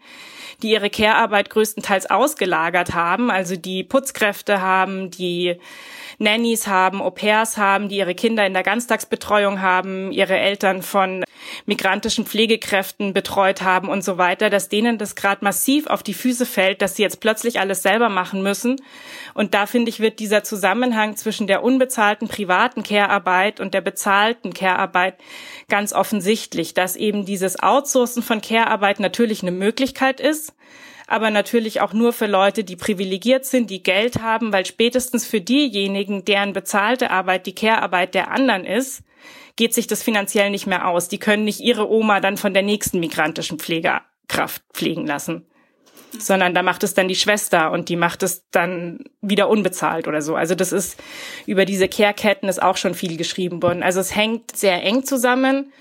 die 0.61 0.71
ihre 0.71 0.89
Care-Arbeit 0.89 1.49
größtenteils 1.49 2.09
ausgelagert 2.09 2.93
haben, 2.93 3.29
also 3.29 3.57
die 3.57 3.83
Putzkräfte 3.83 4.61
haben, 4.61 5.11
die 5.11 5.57
Nannies 6.23 6.67
haben, 6.67 7.01
Au 7.01 7.11
pairs 7.11 7.57
haben, 7.57 7.89
die 7.89 7.97
ihre 7.97 8.15
Kinder 8.15 8.45
in 8.45 8.53
der 8.53 8.63
Ganztagsbetreuung 8.63 9.61
haben, 9.61 10.11
ihre 10.11 10.37
Eltern 10.37 10.81
von 10.81 11.23
migrantischen 11.65 12.25
Pflegekräften 12.25 13.13
betreut 13.13 13.61
haben 13.61 13.89
und 13.89 14.03
so 14.03 14.17
weiter, 14.17 14.49
dass 14.49 14.69
denen 14.69 14.97
das 14.97 15.15
gerade 15.15 15.43
massiv 15.43 15.87
auf 15.87 16.01
die 16.01 16.13
Füße 16.13 16.45
fällt, 16.45 16.81
dass 16.81 16.95
sie 16.95 17.03
jetzt 17.03 17.19
plötzlich 17.19 17.59
alles 17.59 17.83
selber 17.83 18.09
machen 18.09 18.41
müssen. 18.41 18.81
Und 19.33 19.53
da 19.53 19.65
finde 19.65 19.89
ich, 19.89 19.99
wird 19.99 20.19
dieser 20.19 20.43
Zusammenhang 20.43 21.15
zwischen 21.15 21.47
der 21.47 21.63
unbezahlten 21.63 22.27
privaten 22.27 22.83
Care-Arbeit 22.83 23.59
und 23.59 23.73
der 23.73 23.81
bezahlten 23.81 24.53
Care-Arbeit 24.53 25.15
ganz 25.69 25.93
offensichtlich, 25.93 26.73
dass 26.73 26.95
eben 26.95 27.25
dieses 27.25 27.61
Outsourcen 27.61 28.23
von 28.23 28.41
Care-Arbeit 28.41 28.99
natürlich 28.99 29.41
eine 29.41 29.51
Möglichkeit 29.51 30.19
ist, 30.19 30.53
aber 31.13 31.29
natürlich 31.29 31.79
auch 31.79 31.93
nur 31.93 32.11
für 32.11 32.25
Leute, 32.25 32.63
die 32.63 32.75
privilegiert 32.75 33.45
sind, 33.45 33.69
die 33.69 33.83
Geld 33.83 34.23
haben, 34.23 34.51
weil 34.51 34.65
spätestens 34.65 35.27
für 35.27 35.41
diejenigen, 35.41 36.25
deren 36.25 36.53
bezahlte 36.53 37.11
Arbeit 37.11 37.45
die 37.45 37.53
Care-Arbeit 37.53 38.15
der 38.15 38.31
anderen 38.31 38.65
ist, 38.65 39.03
geht 39.55 39.75
sich 39.75 39.85
das 39.85 40.01
finanziell 40.01 40.49
nicht 40.49 40.65
mehr 40.65 40.87
aus. 40.87 41.09
Die 41.09 41.19
können 41.19 41.43
nicht 41.43 41.59
ihre 41.59 41.87
Oma 41.87 42.19
dann 42.19 42.35
von 42.35 42.55
der 42.55 42.63
nächsten 42.63 42.99
migrantischen 42.99 43.59
Pflegerkraft 43.59 44.63
pflegen 44.73 45.05
lassen 45.05 45.45
sondern 46.19 46.53
da 46.53 46.61
macht 46.61 46.83
es 46.83 46.93
dann 46.93 47.07
die 47.07 47.15
Schwester 47.15 47.71
und 47.71 47.89
die 47.89 47.95
macht 47.95 48.21
es 48.21 48.47
dann 48.51 48.99
wieder 49.21 49.49
unbezahlt 49.49 50.07
oder 50.07 50.21
so. 50.21 50.35
Also 50.35 50.53
das 50.53 50.71
ist 50.71 51.01
über 51.47 51.65
diese 51.65 51.87
Care-Ketten 51.87 52.47
ist 52.47 52.61
auch 52.61 52.77
schon 52.77 52.93
viel 52.93 53.17
geschrieben 53.17 53.63
worden. 53.63 53.81
Also 53.81 53.99
es 53.99 54.15
hängt 54.15 54.55
sehr 54.55 54.83
eng 54.83 55.03
zusammen 55.05 55.73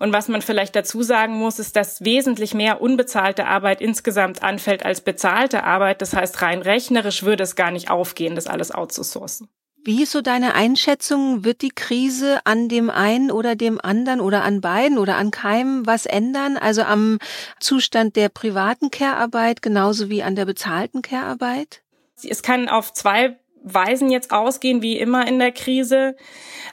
und 0.00 0.14
was 0.14 0.28
man 0.28 0.40
vielleicht 0.40 0.74
dazu 0.74 1.02
sagen 1.02 1.34
muss, 1.34 1.58
ist, 1.58 1.76
dass 1.76 2.02
wesentlich 2.02 2.54
mehr 2.54 2.80
unbezahlte 2.80 3.46
Arbeit 3.46 3.82
insgesamt 3.82 4.42
anfällt 4.42 4.84
als 4.84 5.02
bezahlte 5.02 5.62
Arbeit. 5.62 6.00
Das 6.00 6.14
heißt, 6.14 6.40
rein 6.40 6.62
rechnerisch 6.62 7.22
würde 7.22 7.44
es 7.44 7.54
gar 7.54 7.70
nicht 7.70 7.90
aufgehen, 7.90 8.34
das 8.34 8.46
alles 8.46 8.72
outzusourcen. 8.72 9.48
Wie 9.84 10.02
ist 10.02 10.12
so 10.12 10.22
deine 10.22 10.54
Einschätzung? 10.54 11.44
Wird 11.44 11.60
die 11.60 11.70
Krise 11.70 12.40
an 12.44 12.68
dem 12.68 12.88
einen 12.88 13.30
oder 13.30 13.56
dem 13.56 13.78
anderen 13.80 14.20
oder 14.20 14.42
an 14.42 14.62
beiden 14.62 14.96
oder 14.96 15.16
an 15.16 15.30
keinem 15.30 15.86
was 15.86 16.06
ändern? 16.06 16.56
Also 16.56 16.82
am 16.82 17.18
Zustand 17.60 18.16
der 18.16 18.30
privaten 18.30 18.90
Care-Arbeit 18.90 19.60
genauso 19.60 20.08
wie 20.08 20.22
an 20.22 20.34
der 20.34 20.46
bezahlten 20.46 21.02
Care-Arbeit? 21.02 21.82
Es 22.22 22.42
kann 22.42 22.68
auf 22.70 22.92
zwei 22.94 23.38
Weisen 23.62 24.10
jetzt 24.10 24.32
ausgehen, 24.32 24.82
wie 24.82 24.98
immer 24.98 25.26
in 25.26 25.38
der 25.38 25.52
Krise. 25.52 26.16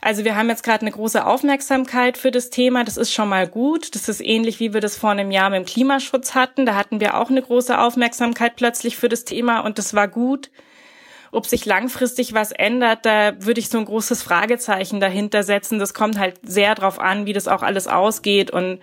Also 0.02 0.23
wir 0.23 0.36
haben 0.36 0.50
jetzt 0.50 0.63
gerade 0.63 0.82
eine 0.82 0.91
große 0.91 1.26
Aufmerksamkeit 1.26 2.17
für 2.17 2.32
das 2.32 2.50
Thema. 2.50 2.84
Das 2.84 2.97
ist 2.97 3.13
schon 3.13 3.30
mal 3.30 3.47
gut. 3.47 3.95
Das 3.95 4.10
ist 4.10 4.21
ähnlich, 4.21 4.60
wie 4.60 4.73
wir 4.73 4.82
das 4.82 4.97
vor 4.97 5.12
einem 5.12 5.32
Jahr 5.32 5.50
mit 5.50 5.60
dem 5.60 5.65
Klimaschutz 5.65 6.36
hatten. 6.36 6.65
Da 6.65 6.76
hatten 6.76 7.00
wir 7.00 7.17
auch 7.17 7.30
eine 7.30 7.41
große 7.41 7.78
Aufmerksamkeit 7.78 8.56
plötzlich 8.56 8.97
für 8.97 9.10
das 9.10 9.26
Thema 9.26 9.62
und 9.62 9.78
das 9.78 9.93
war 9.93 10.08
gut. 10.08 10.50
Ob 11.32 11.45
sich 11.45 11.65
langfristig 11.65 12.34
was 12.34 12.52
ändert, 12.52 13.06
da 13.06 13.34
würde 13.43 13.60
ich 13.60 13.69
so 13.69 13.78
ein 13.78 13.86
großes 13.86 14.23
Fragezeichen 14.23 15.00
dahinter 15.00 15.43
setzen. 15.43 15.78
Das 15.78 15.93
kommt 15.93 16.17
halt 16.17 16.39
sehr 16.43 16.73
drauf 16.73 17.00
an, 17.00 17.26
wie 17.26 17.34
das 17.34 17.50
auch 17.50 17.63
alles 17.63 17.88
ausgeht 17.88 18.50
und 18.50 18.80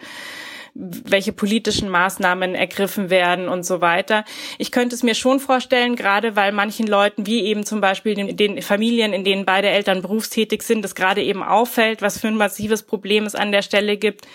welche 0.75 1.33
politischen 1.33 1.89
Maßnahmen 1.89 2.57
ergriffen 2.57 3.09
werden 3.09 3.49
und 3.49 3.65
so 3.65 3.81
weiter. 3.81 4.25
Ich 4.59 4.73
könnte 4.73 4.97
es 4.97 5.05
mir 5.05 5.15
schon 5.15 5.39
vorstellen, 5.39 5.95
gerade 5.95 6.35
weil 6.35 6.51
manchen 6.51 6.89
Leuten, 6.89 7.27
wie 7.27 7.45
eben 7.45 7.65
zum 7.65 7.81
Beispiel 7.81 8.15
den, 8.15 8.37
den 8.37 8.61
Familien, 8.61 9.13
in 9.13 9.25
denen 9.25 9.45
beide 9.45 9.69
Eltern 9.69 10.03
berufstätig 10.03 10.63
sind, 10.63 10.83
das 10.83 10.97
gerade 10.97 11.23
eben 11.23 11.45
auffällt, 11.45 12.03
was 12.03 12.19
für 12.19 12.29
ein 12.29 12.37
massives 12.37 12.83
Problem 12.83 13.25
es 13.25 13.37
an 13.37 13.53
der 13.53 13.63
Stelle 13.63 13.97
gibt. 13.97 14.27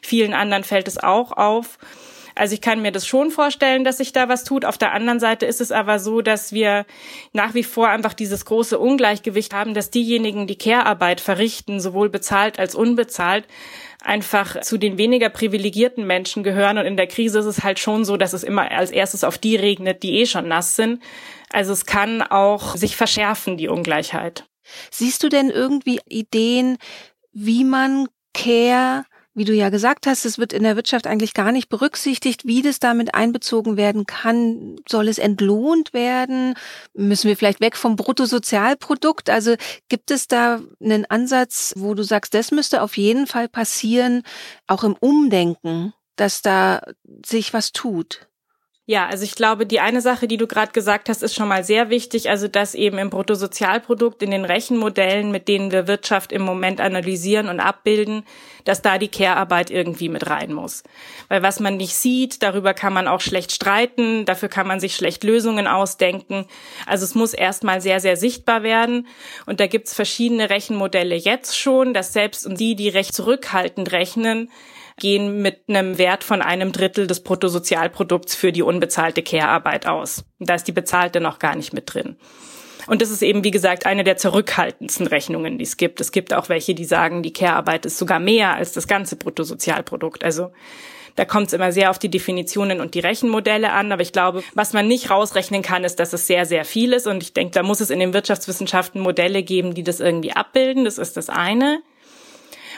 Vielen 0.00 0.34
anderen 0.34 0.62
fällt 0.62 0.86
es 0.86 0.98
auch 0.98 1.32
auf. 1.32 1.78
Also 2.38 2.54
ich 2.54 2.60
kann 2.60 2.80
mir 2.80 2.92
das 2.92 3.04
schon 3.04 3.32
vorstellen, 3.32 3.82
dass 3.82 3.98
sich 3.98 4.12
da 4.12 4.28
was 4.28 4.44
tut. 4.44 4.64
Auf 4.64 4.78
der 4.78 4.92
anderen 4.92 5.18
Seite 5.18 5.44
ist 5.44 5.60
es 5.60 5.72
aber 5.72 5.98
so, 5.98 6.20
dass 6.20 6.52
wir 6.52 6.86
nach 7.32 7.54
wie 7.54 7.64
vor 7.64 7.88
einfach 7.88 8.14
dieses 8.14 8.44
große 8.44 8.78
Ungleichgewicht 8.78 9.52
haben, 9.52 9.74
dass 9.74 9.90
diejenigen, 9.90 10.46
die 10.46 10.56
Care-Arbeit 10.56 11.20
verrichten, 11.20 11.80
sowohl 11.80 12.08
bezahlt 12.08 12.60
als 12.60 12.76
unbezahlt, 12.76 13.44
einfach 14.02 14.60
zu 14.60 14.78
den 14.78 14.98
weniger 14.98 15.28
privilegierten 15.28 16.06
Menschen 16.06 16.42
gehören. 16.42 16.78
Und 16.78 16.86
in 16.86 16.96
der 16.96 17.06
Krise 17.06 17.40
ist 17.40 17.46
es 17.46 17.62
halt 17.62 17.78
schon 17.78 18.04
so, 18.04 18.16
dass 18.16 18.32
es 18.32 18.44
immer 18.44 18.70
als 18.70 18.90
erstes 18.90 19.24
auf 19.24 19.38
die 19.38 19.56
regnet, 19.56 20.02
die 20.02 20.20
eh 20.20 20.26
schon 20.26 20.48
nass 20.48 20.76
sind. 20.76 21.02
Also 21.52 21.72
es 21.72 21.86
kann 21.86 22.22
auch 22.22 22.76
sich 22.76 22.96
verschärfen, 22.96 23.56
die 23.56 23.68
Ungleichheit. 23.68 24.44
Siehst 24.90 25.22
du 25.22 25.28
denn 25.28 25.50
irgendwie 25.50 26.00
Ideen, 26.08 26.78
wie 27.32 27.64
man 27.64 28.08
Care 28.34 29.04
wie 29.38 29.44
du 29.44 29.54
ja 29.54 29.70
gesagt 29.70 30.06
hast, 30.06 30.24
es 30.24 30.38
wird 30.38 30.52
in 30.52 30.64
der 30.64 30.76
Wirtschaft 30.76 31.06
eigentlich 31.06 31.32
gar 31.32 31.52
nicht 31.52 31.68
berücksichtigt, 31.68 32.46
wie 32.46 32.60
das 32.60 32.80
damit 32.80 33.14
einbezogen 33.14 33.76
werden 33.76 34.04
kann. 34.04 34.76
Soll 34.88 35.08
es 35.08 35.18
entlohnt 35.18 35.94
werden? 35.94 36.54
Müssen 36.92 37.28
wir 37.28 37.36
vielleicht 37.36 37.60
weg 37.60 37.76
vom 37.76 37.96
Bruttosozialprodukt? 37.96 39.30
Also 39.30 39.54
gibt 39.88 40.10
es 40.10 40.28
da 40.28 40.60
einen 40.82 41.06
Ansatz, 41.06 41.72
wo 41.76 41.94
du 41.94 42.02
sagst, 42.02 42.34
das 42.34 42.50
müsste 42.50 42.82
auf 42.82 42.96
jeden 42.96 43.26
Fall 43.26 43.48
passieren, 43.48 44.22
auch 44.66 44.84
im 44.84 44.94
Umdenken, 44.94 45.94
dass 46.16 46.42
da 46.42 46.82
sich 47.24 47.54
was 47.54 47.72
tut? 47.72 48.27
Ja, 48.90 49.06
also 49.06 49.22
ich 49.22 49.34
glaube, 49.34 49.66
die 49.66 49.80
eine 49.80 50.00
Sache, 50.00 50.26
die 50.26 50.38
du 50.38 50.46
gerade 50.46 50.72
gesagt 50.72 51.10
hast, 51.10 51.22
ist 51.22 51.34
schon 51.34 51.46
mal 51.46 51.62
sehr 51.62 51.90
wichtig, 51.90 52.30
also 52.30 52.48
dass 52.48 52.74
eben 52.74 52.96
im 52.96 53.10
Bruttosozialprodukt, 53.10 54.22
in 54.22 54.30
den 54.30 54.46
Rechenmodellen, 54.46 55.30
mit 55.30 55.46
denen 55.46 55.70
wir 55.70 55.86
Wirtschaft 55.86 56.32
im 56.32 56.40
Moment 56.40 56.80
analysieren 56.80 57.50
und 57.50 57.60
abbilden, 57.60 58.24
dass 58.64 58.80
da 58.80 58.96
die 58.96 59.08
Care-Arbeit 59.08 59.70
irgendwie 59.70 60.08
mit 60.08 60.30
rein 60.30 60.54
muss. 60.54 60.84
Weil 61.28 61.42
was 61.42 61.60
man 61.60 61.76
nicht 61.76 61.94
sieht, 61.96 62.42
darüber 62.42 62.72
kann 62.72 62.94
man 62.94 63.08
auch 63.08 63.20
schlecht 63.20 63.52
streiten, 63.52 64.24
dafür 64.24 64.48
kann 64.48 64.66
man 64.66 64.80
sich 64.80 64.96
schlecht 64.96 65.22
Lösungen 65.22 65.66
ausdenken. 65.66 66.46
Also 66.86 67.04
es 67.04 67.14
muss 67.14 67.34
erstmal 67.34 67.82
sehr, 67.82 68.00
sehr 68.00 68.16
sichtbar 68.16 68.62
werden. 68.62 69.06
Und 69.44 69.60
da 69.60 69.66
gibt's 69.66 69.92
verschiedene 69.92 70.48
Rechenmodelle 70.48 71.14
jetzt 71.14 71.58
schon, 71.58 71.92
dass 71.92 72.14
selbst 72.14 72.48
die, 72.58 72.74
die 72.74 72.88
recht 72.88 73.14
zurückhaltend 73.14 73.92
rechnen, 73.92 74.48
gehen 74.98 75.42
mit 75.42 75.62
einem 75.68 75.98
Wert 75.98 76.24
von 76.24 76.42
einem 76.42 76.72
Drittel 76.72 77.06
des 77.06 77.22
Bruttosozialprodukts 77.22 78.34
für 78.34 78.52
die 78.52 78.62
unbezahlte 78.62 79.22
Care-Arbeit 79.22 79.86
aus. 79.86 80.24
Da 80.38 80.54
ist 80.54 80.64
die 80.64 80.72
bezahlte 80.72 81.20
noch 81.20 81.38
gar 81.38 81.56
nicht 81.56 81.72
mit 81.72 81.92
drin. 81.92 82.16
Und 82.86 83.02
das 83.02 83.10
ist 83.10 83.22
eben, 83.22 83.44
wie 83.44 83.50
gesagt, 83.50 83.84
eine 83.84 84.02
der 84.02 84.16
zurückhaltendsten 84.16 85.06
Rechnungen, 85.06 85.58
die 85.58 85.64
es 85.64 85.76
gibt. 85.76 86.00
Es 86.00 86.10
gibt 86.10 86.32
auch 86.32 86.48
welche, 86.48 86.74
die 86.74 86.86
sagen, 86.86 87.22
die 87.22 87.32
Care-Arbeit 87.32 87.84
ist 87.84 87.98
sogar 87.98 88.18
mehr 88.18 88.54
als 88.54 88.72
das 88.72 88.88
ganze 88.88 89.16
Bruttosozialprodukt. 89.16 90.24
Also 90.24 90.50
da 91.14 91.24
kommt 91.24 91.48
es 91.48 91.52
immer 91.52 91.72
sehr 91.72 91.90
auf 91.90 91.98
die 91.98 92.10
Definitionen 92.10 92.80
und 92.80 92.94
die 92.94 93.00
Rechenmodelle 93.00 93.72
an. 93.72 93.92
Aber 93.92 94.02
ich 94.02 94.12
glaube, 94.12 94.42
was 94.54 94.72
man 94.72 94.88
nicht 94.88 95.10
rausrechnen 95.10 95.62
kann, 95.62 95.84
ist, 95.84 96.00
dass 96.00 96.12
es 96.12 96.26
sehr, 96.26 96.46
sehr 96.46 96.64
viel 96.64 96.92
ist. 96.92 97.06
Und 97.06 97.22
ich 97.22 97.34
denke, 97.34 97.52
da 97.52 97.62
muss 97.62 97.80
es 97.80 97.90
in 97.90 97.98
den 97.98 98.14
Wirtschaftswissenschaften 98.14 99.02
Modelle 99.02 99.42
geben, 99.42 99.74
die 99.74 99.82
das 99.82 100.00
irgendwie 100.00 100.32
abbilden. 100.32 100.84
Das 100.84 100.96
ist 100.96 101.16
das 101.16 101.28
eine. 101.28 101.82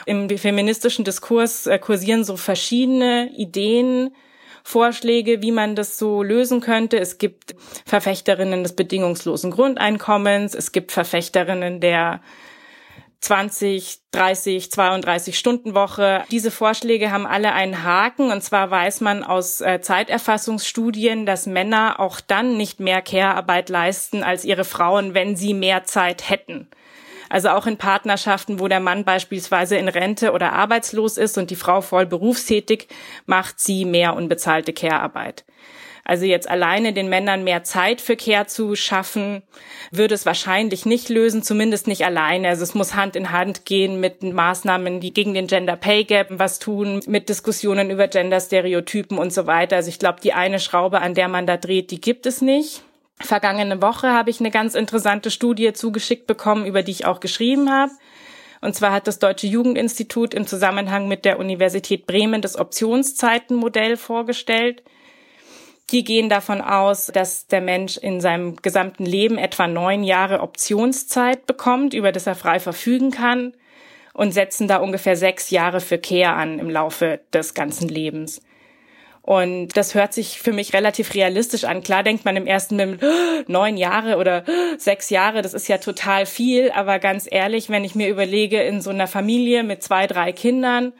Im 0.05 0.29
feministischen 0.29 1.05
Diskurs 1.05 1.67
äh, 1.67 1.79
kursieren 1.79 2.23
so 2.23 2.37
verschiedene 2.37 3.31
Ideen, 3.35 4.15
Vorschläge, 4.63 5.41
wie 5.41 5.51
man 5.51 5.75
das 5.75 5.97
so 5.97 6.21
lösen 6.21 6.61
könnte. 6.61 6.99
Es 6.99 7.17
gibt 7.17 7.55
Verfechterinnen 7.85 8.63
des 8.63 8.75
bedingungslosen 8.75 9.51
Grundeinkommens, 9.51 10.53
es 10.53 10.71
gibt 10.71 10.91
Verfechterinnen 10.91 11.79
der 11.79 12.21
20, 13.21 13.99
30, 14.11 14.71
32 14.71 15.37
Stunden 15.37 15.75
Woche. 15.75 16.23
Diese 16.31 16.49
Vorschläge 16.49 17.11
haben 17.11 17.27
alle 17.27 17.53
einen 17.53 17.83
Haken 17.83 18.31
und 18.31 18.41
zwar 18.41 18.71
weiß 18.71 19.01
man 19.01 19.23
aus 19.23 19.61
äh, 19.61 19.79
Zeiterfassungsstudien, 19.79 21.27
dass 21.27 21.45
Männer 21.45 21.99
auch 21.99 22.19
dann 22.19 22.57
nicht 22.57 22.79
mehr 22.79 23.03
Care-Arbeit 23.03 23.69
leisten 23.69 24.23
als 24.23 24.43
ihre 24.43 24.63
Frauen, 24.63 25.13
wenn 25.13 25.35
sie 25.35 25.53
mehr 25.53 25.83
Zeit 25.83 26.29
hätten. 26.29 26.67
Also 27.31 27.47
auch 27.47 27.65
in 27.65 27.77
Partnerschaften, 27.77 28.59
wo 28.59 28.67
der 28.67 28.81
Mann 28.81 29.05
beispielsweise 29.05 29.77
in 29.77 29.87
Rente 29.87 30.33
oder 30.33 30.51
arbeitslos 30.51 31.17
ist 31.17 31.37
und 31.37 31.49
die 31.49 31.55
Frau 31.55 31.79
voll 31.79 32.05
berufstätig, 32.05 32.89
macht 33.25 33.57
sie 33.57 33.85
mehr 33.85 34.17
unbezahlte 34.17 34.73
Care-Arbeit. 34.73 35.45
Also 36.03 36.25
jetzt 36.25 36.49
alleine 36.49 36.91
den 36.91 37.07
Männern 37.07 37.45
mehr 37.45 37.63
Zeit 37.63 38.01
für 38.01 38.17
Care 38.17 38.47
zu 38.47 38.75
schaffen, 38.75 39.43
würde 39.91 40.13
es 40.13 40.25
wahrscheinlich 40.25 40.85
nicht 40.85 41.07
lösen, 41.07 41.41
zumindest 41.41 41.87
nicht 41.87 42.03
alleine. 42.03 42.49
Also 42.49 42.63
es 42.63 42.75
muss 42.75 42.95
Hand 42.95 43.15
in 43.15 43.31
Hand 43.31 43.63
gehen 43.63 44.01
mit 44.01 44.23
Maßnahmen, 44.23 44.99
die 44.99 45.13
gegen 45.13 45.33
den 45.33 45.47
Gender 45.47 45.77
Pay 45.77 46.03
Gap 46.03 46.27
was 46.31 46.59
tun, 46.59 46.99
mit 47.07 47.29
Diskussionen 47.29 47.91
über 47.91 48.09
Gender-Stereotypen 48.09 49.17
und 49.17 49.31
so 49.31 49.47
weiter. 49.47 49.77
Also 49.77 49.87
ich 49.87 49.99
glaube, 49.99 50.19
die 50.21 50.33
eine 50.33 50.59
Schraube, 50.59 50.99
an 50.99 51.13
der 51.13 51.29
man 51.29 51.47
da 51.47 51.55
dreht, 51.55 51.91
die 51.91 52.01
gibt 52.01 52.25
es 52.25 52.41
nicht. 52.41 52.83
Vergangene 53.23 53.81
Woche 53.81 54.11
habe 54.11 54.29
ich 54.29 54.39
eine 54.39 54.51
ganz 54.51 54.75
interessante 54.75 55.31
Studie 55.31 55.73
zugeschickt 55.73 56.27
bekommen, 56.27 56.65
über 56.65 56.83
die 56.83 56.91
ich 56.91 57.05
auch 57.05 57.19
geschrieben 57.19 57.71
habe. 57.71 57.91
Und 58.61 58.75
zwar 58.75 58.91
hat 58.91 59.07
das 59.07 59.19
Deutsche 59.19 59.47
Jugendinstitut 59.47 60.33
im 60.33 60.45
Zusammenhang 60.45 61.07
mit 61.07 61.25
der 61.25 61.39
Universität 61.39 62.05
Bremen 62.05 62.41
das 62.41 62.57
Optionszeitenmodell 62.57 63.97
vorgestellt. 63.97 64.83
Die 65.91 66.03
gehen 66.03 66.29
davon 66.29 66.61
aus, 66.61 67.07
dass 67.07 67.47
der 67.47 67.59
Mensch 67.59 67.97
in 67.97 68.21
seinem 68.21 68.55
gesamten 68.57 69.05
Leben 69.05 69.37
etwa 69.37 69.67
neun 69.67 70.03
Jahre 70.03 70.39
Optionszeit 70.39 71.45
bekommt, 71.47 71.93
über 71.93 72.11
das 72.11 72.27
er 72.27 72.35
frei 72.35 72.59
verfügen 72.59 73.11
kann 73.11 73.53
und 74.13 74.31
setzen 74.31 74.67
da 74.67 74.77
ungefähr 74.77 75.17
sechs 75.17 75.49
Jahre 75.49 75.81
für 75.81 75.97
Care 75.97 76.33
an 76.33 76.59
im 76.59 76.69
Laufe 76.69 77.19
des 77.33 77.53
ganzen 77.53 77.89
Lebens. 77.89 78.41
Und 79.23 79.77
das 79.77 79.93
hört 79.93 80.13
sich 80.13 80.39
für 80.39 80.51
mich 80.51 80.73
relativ 80.73 81.13
realistisch 81.13 81.63
an. 81.63 81.83
Klar 81.83 82.03
denkt 82.03 82.25
man 82.25 82.35
im 82.35 82.47
ersten 82.47 82.75
Moment, 82.75 83.03
neun 83.47 83.77
Jahre 83.77 84.17
oder 84.17 84.43
sechs 84.77 85.11
Jahre, 85.11 85.43
das 85.43 85.53
ist 85.53 85.67
ja 85.67 85.77
total 85.77 86.25
viel. 86.25 86.71
Aber 86.71 86.97
ganz 86.97 87.27
ehrlich, 87.29 87.69
wenn 87.69 87.83
ich 87.83 87.93
mir 87.93 88.09
überlege, 88.09 88.61
in 88.63 88.81
so 88.81 88.89
einer 88.89 89.07
Familie 89.07 89.63
mit 89.63 89.83
zwei, 89.83 90.07
drei 90.07 90.31
Kindern, 90.31 90.93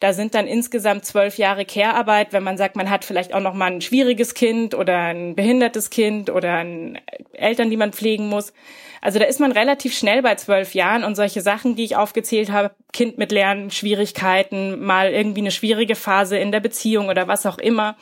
da 0.00 0.12
sind 0.12 0.34
dann 0.34 0.46
insgesamt 0.46 1.04
zwölf 1.04 1.38
Jahre 1.38 1.64
Care-Arbeit, 1.64 2.32
wenn 2.32 2.44
man 2.44 2.56
sagt, 2.56 2.76
man 2.76 2.88
hat 2.88 3.04
vielleicht 3.04 3.34
auch 3.34 3.40
noch 3.40 3.54
mal 3.54 3.72
ein 3.72 3.80
schwieriges 3.80 4.34
Kind 4.34 4.74
oder 4.74 4.96
ein 4.96 5.34
behindertes 5.34 5.90
Kind 5.90 6.30
oder 6.30 6.54
ein 6.58 7.00
Eltern, 7.32 7.68
die 7.68 7.76
man 7.76 7.92
pflegen 7.92 8.28
muss. 8.28 8.52
Also 9.00 9.18
da 9.18 9.24
ist 9.24 9.40
man 9.40 9.50
relativ 9.50 9.96
schnell 9.96 10.22
bei 10.22 10.36
zwölf 10.36 10.74
Jahren 10.74 11.02
und 11.02 11.16
solche 11.16 11.40
Sachen, 11.40 11.74
die 11.74 11.84
ich 11.84 11.96
aufgezählt 11.96 12.52
habe, 12.52 12.72
Kind 12.92 13.18
mit 13.18 13.32
Lernschwierigkeiten, 13.32 14.84
mal 14.84 15.10
irgendwie 15.10 15.40
eine 15.40 15.50
schwierige 15.50 15.96
Phase 15.96 16.38
in 16.38 16.52
der 16.52 16.60
Beziehung 16.60 17.08
oder 17.08 17.26
was 17.26 17.46
auch 17.46 17.58
immer. 17.58 17.96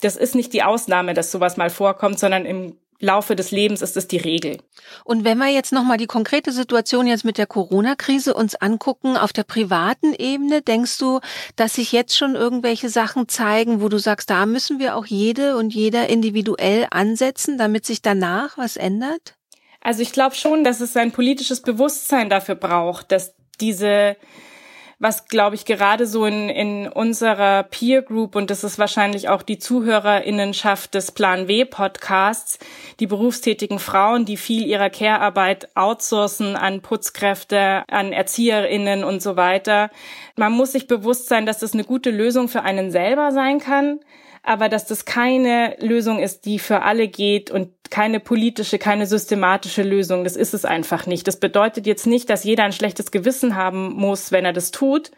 Das 0.00 0.16
ist 0.16 0.36
nicht 0.36 0.52
die 0.52 0.62
Ausnahme, 0.62 1.14
dass 1.14 1.32
sowas 1.32 1.56
mal 1.56 1.70
vorkommt, 1.70 2.20
sondern 2.20 2.44
im 2.44 2.76
Laufe 3.00 3.36
des 3.36 3.52
Lebens 3.52 3.80
ist 3.80 3.96
es 3.96 4.08
die 4.08 4.16
Regel. 4.16 4.58
Und 5.04 5.24
wenn 5.24 5.38
wir 5.38 5.48
jetzt 5.48 5.72
nochmal 5.72 5.98
die 5.98 6.06
konkrete 6.06 6.50
Situation 6.50 7.06
jetzt 7.06 7.24
mit 7.24 7.38
der 7.38 7.46
Corona-Krise 7.46 8.34
uns 8.34 8.56
angucken, 8.56 9.16
auf 9.16 9.32
der 9.32 9.44
privaten 9.44 10.14
Ebene, 10.14 10.62
denkst 10.62 10.98
du, 10.98 11.20
dass 11.54 11.74
sich 11.74 11.92
jetzt 11.92 12.16
schon 12.16 12.34
irgendwelche 12.34 12.88
Sachen 12.88 13.28
zeigen, 13.28 13.80
wo 13.80 13.88
du 13.88 13.98
sagst, 13.98 14.30
da 14.30 14.46
müssen 14.46 14.80
wir 14.80 14.96
auch 14.96 15.06
jede 15.06 15.56
und 15.56 15.72
jeder 15.72 16.08
individuell 16.08 16.88
ansetzen, 16.90 17.56
damit 17.56 17.86
sich 17.86 18.02
danach 18.02 18.58
was 18.58 18.76
ändert? 18.76 19.36
Also 19.80 20.02
ich 20.02 20.12
glaube 20.12 20.34
schon, 20.34 20.64
dass 20.64 20.80
es 20.80 20.96
ein 20.96 21.12
politisches 21.12 21.62
Bewusstsein 21.62 22.28
dafür 22.28 22.56
braucht, 22.56 23.12
dass 23.12 23.34
diese 23.60 24.16
was, 25.00 25.26
glaube 25.26 25.54
ich, 25.54 25.64
gerade 25.64 26.06
so 26.06 26.26
in, 26.26 26.48
in 26.48 26.88
unserer 26.88 27.62
Peer 27.62 28.02
Group, 28.02 28.34
und 28.34 28.50
das 28.50 28.64
ist 28.64 28.78
wahrscheinlich 28.78 29.28
auch 29.28 29.42
die 29.42 29.58
Zuhörerinnenschaft 29.58 30.92
des 30.94 31.12
Plan 31.12 31.46
W 31.46 31.64
Podcasts, 31.64 32.58
die 32.98 33.06
berufstätigen 33.06 33.78
Frauen, 33.78 34.24
die 34.24 34.36
viel 34.36 34.66
ihrer 34.66 34.90
Care-Arbeit 34.90 35.68
outsourcen 35.76 36.56
an 36.56 36.82
Putzkräfte, 36.82 37.84
an 37.88 38.12
ErzieherInnen 38.12 39.04
und 39.04 39.22
so 39.22 39.36
weiter. 39.36 39.90
Man 40.36 40.52
muss 40.52 40.72
sich 40.72 40.88
bewusst 40.88 41.28
sein, 41.28 41.46
dass 41.46 41.58
das 41.58 41.74
eine 41.74 41.84
gute 41.84 42.10
Lösung 42.10 42.48
für 42.48 42.62
einen 42.62 42.90
selber 42.90 43.30
sein 43.30 43.60
kann 43.60 44.00
aber 44.48 44.70
dass 44.70 44.86
das 44.86 45.04
keine 45.04 45.76
Lösung 45.78 46.20
ist, 46.20 46.46
die 46.46 46.58
für 46.58 46.80
alle 46.80 47.08
geht 47.08 47.50
und 47.50 47.70
keine 47.90 48.20
politische, 48.20 48.78
keine 48.78 49.06
systematische 49.06 49.82
Lösung. 49.82 50.24
Das 50.24 50.36
ist 50.36 50.54
es 50.54 50.64
einfach 50.64 51.06
nicht. 51.06 51.26
Das 51.26 51.36
bedeutet 51.36 51.86
jetzt 51.86 52.06
nicht, 52.06 52.30
dass 52.30 52.44
jeder 52.44 52.64
ein 52.64 52.72
schlechtes 52.72 53.10
Gewissen 53.10 53.56
haben 53.56 53.92
muss, 53.92 54.32
wenn 54.32 54.44
er 54.44 54.52
das 54.52 54.70
tut, 54.70 55.10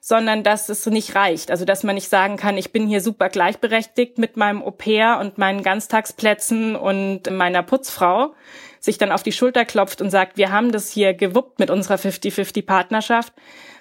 sondern 0.00 0.42
dass 0.42 0.68
es 0.68 0.84
nicht 0.86 1.14
reicht. 1.14 1.50
Also 1.50 1.64
dass 1.64 1.82
man 1.82 1.94
nicht 1.94 2.08
sagen 2.08 2.36
kann, 2.36 2.58
ich 2.58 2.72
bin 2.72 2.86
hier 2.86 3.00
super 3.00 3.28
gleichberechtigt 3.28 4.18
mit 4.18 4.36
meinem 4.36 4.62
Au 4.62 4.70
pair 4.70 5.18
und 5.20 5.38
meinen 5.38 5.62
Ganztagsplätzen 5.62 6.76
und 6.76 7.30
meiner 7.30 7.62
Putzfrau, 7.62 8.34
sich 8.80 8.98
dann 8.98 9.12
auf 9.12 9.22
die 9.22 9.32
Schulter 9.32 9.64
klopft 9.64 10.02
und 10.02 10.10
sagt, 10.10 10.36
wir 10.36 10.52
haben 10.52 10.72
das 10.72 10.90
hier 10.90 11.14
gewuppt 11.14 11.58
mit 11.58 11.70
unserer 11.70 11.96
50-50 11.96 12.66
Partnerschaft, 12.66 13.32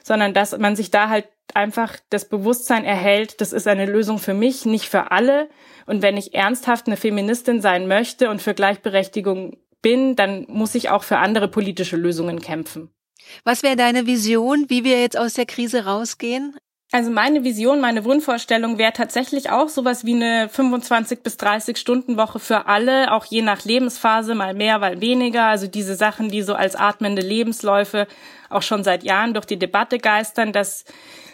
sondern 0.01 0.33
dass 0.33 0.57
man 0.57 0.77
sich 0.77 0.91
da 0.91 1.09
halt 1.09 1.27
einfach 1.55 1.97
das 2.09 2.27
Bewusstsein 2.29 2.85
erhält, 2.85 3.41
das 3.41 3.53
ist 3.53 3.67
eine 3.67 3.85
Lösung 3.85 4.19
für 4.19 4.33
mich, 4.33 4.65
nicht 4.65 4.89
für 4.89 5.11
alle. 5.11 5.49
Und 5.85 6.01
wenn 6.01 6.17
ich 6.17 6.33
ernsthaft 6.33 6.87
eine 6.87 6.97
Feministin 6.97 7.61
sein 7.61 7.87
möchte 7.87 8.29
und 8.29 8.41
für 8.41 8.53
Gleichberechtigung 8.53 9.57
bin, 9.81 10.15
dann 10.15 10.45
muss 10.47 10.75
ich 10.75 10.89
auch 10.89 11.03
für 11.03 11.17
andere 11.17 11.47
politische 11.47 11.97
Lösungen 11.97 12.41
kämpfen. 12.41 12.89
Was 13.43 13.63
wäre 13.63 13.75
deine 13.75 14.05
Vision, 14.05 14.65
wie 14.69 14.83
wir 14.83 14.99
jetzt 14.99 15.17
aus 15.17 15.33
der 15.33 15.45
Krise 15.45 15.85
rausgehen? 15.85 16.55
Also 16.93 17.09
meine 17.09 17.43
Vision, 17.43 17.81
meine 17.81 18.05
Wunschvorstellung 18.05 18.77
wäre 18.77 18.93
tatsächlich 18.93 19.49
auch 19.49 19.67
sowas 19.67 20.05
wie 20.05 20.13
eine 20.13 20.47
25 20.47 21.23
bis 21.23 21.37
30 21.37 21.75
Stunden 21.75 22.17
Woche 22.17 22.37
für 22.37 22.67
alle, 22.67 23.11
auch 23.11 23.25
je 23.25 23.41
nach 23.41 23.65
Lebensphase, 23.65 24.35
mal 24.35 24.53
mehr, 24.53 24.77
mal 24.77 25.01
weniger. 25.01 25.45
Also 25.45 25.65
diese 25.65 25.95
Sachen, 25.95 26.29
die 26.29 26.43
so 26.43 26.53
als 26.53 26.75
atmende 26.75 27.23
Lebensläufe 27.23 28.05
auch 28.51 28.61
schon 28.61 28.83
seit 28.83 29.03
Jahren 29.03 29.33
durch 29.33 29.47
die 29.47 29.57
Debatte 29.57 29.97
geistern, 29.97 30.53
dass 30.53 30.85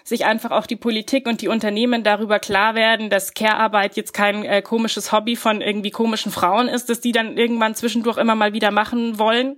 sich 0.10 0.26
einfach 0.26 0.52
auch 0.52 0.66
die 0.66 0.76
Politik 0.76 1.28
und 1.28 1.42
die 1.42 1.48
Unternehmen 1.48 2.04
darüber 2.04 2.40
klar 2.40 2.76
werden, 2.76 3.10
dass 3.10 3.34
Care-Arbeit 3.34 3.96
jetzt 3.96 4.14
kein 4.14 4.44
äh, 4.44 4.62
komisches 4.62 5.12
Hobby 5.12 5.36
von 5.36 5.62
irgendwie 5.62 5.92
komischen 5.92 6.32
Frauen 6.32 6.68
ist, 6.68 6.90
dass 6.90 7.00
die 7.00 7.12
dann 7.12 7.38
irgendwann 7.38 7.76
zwischendurch 7.76 8.18
immer 8.18 8.36
mal 8.36 8.52
wieder 8.52 8.72
machen 8.72 9.20
wollen, 9.20 9.58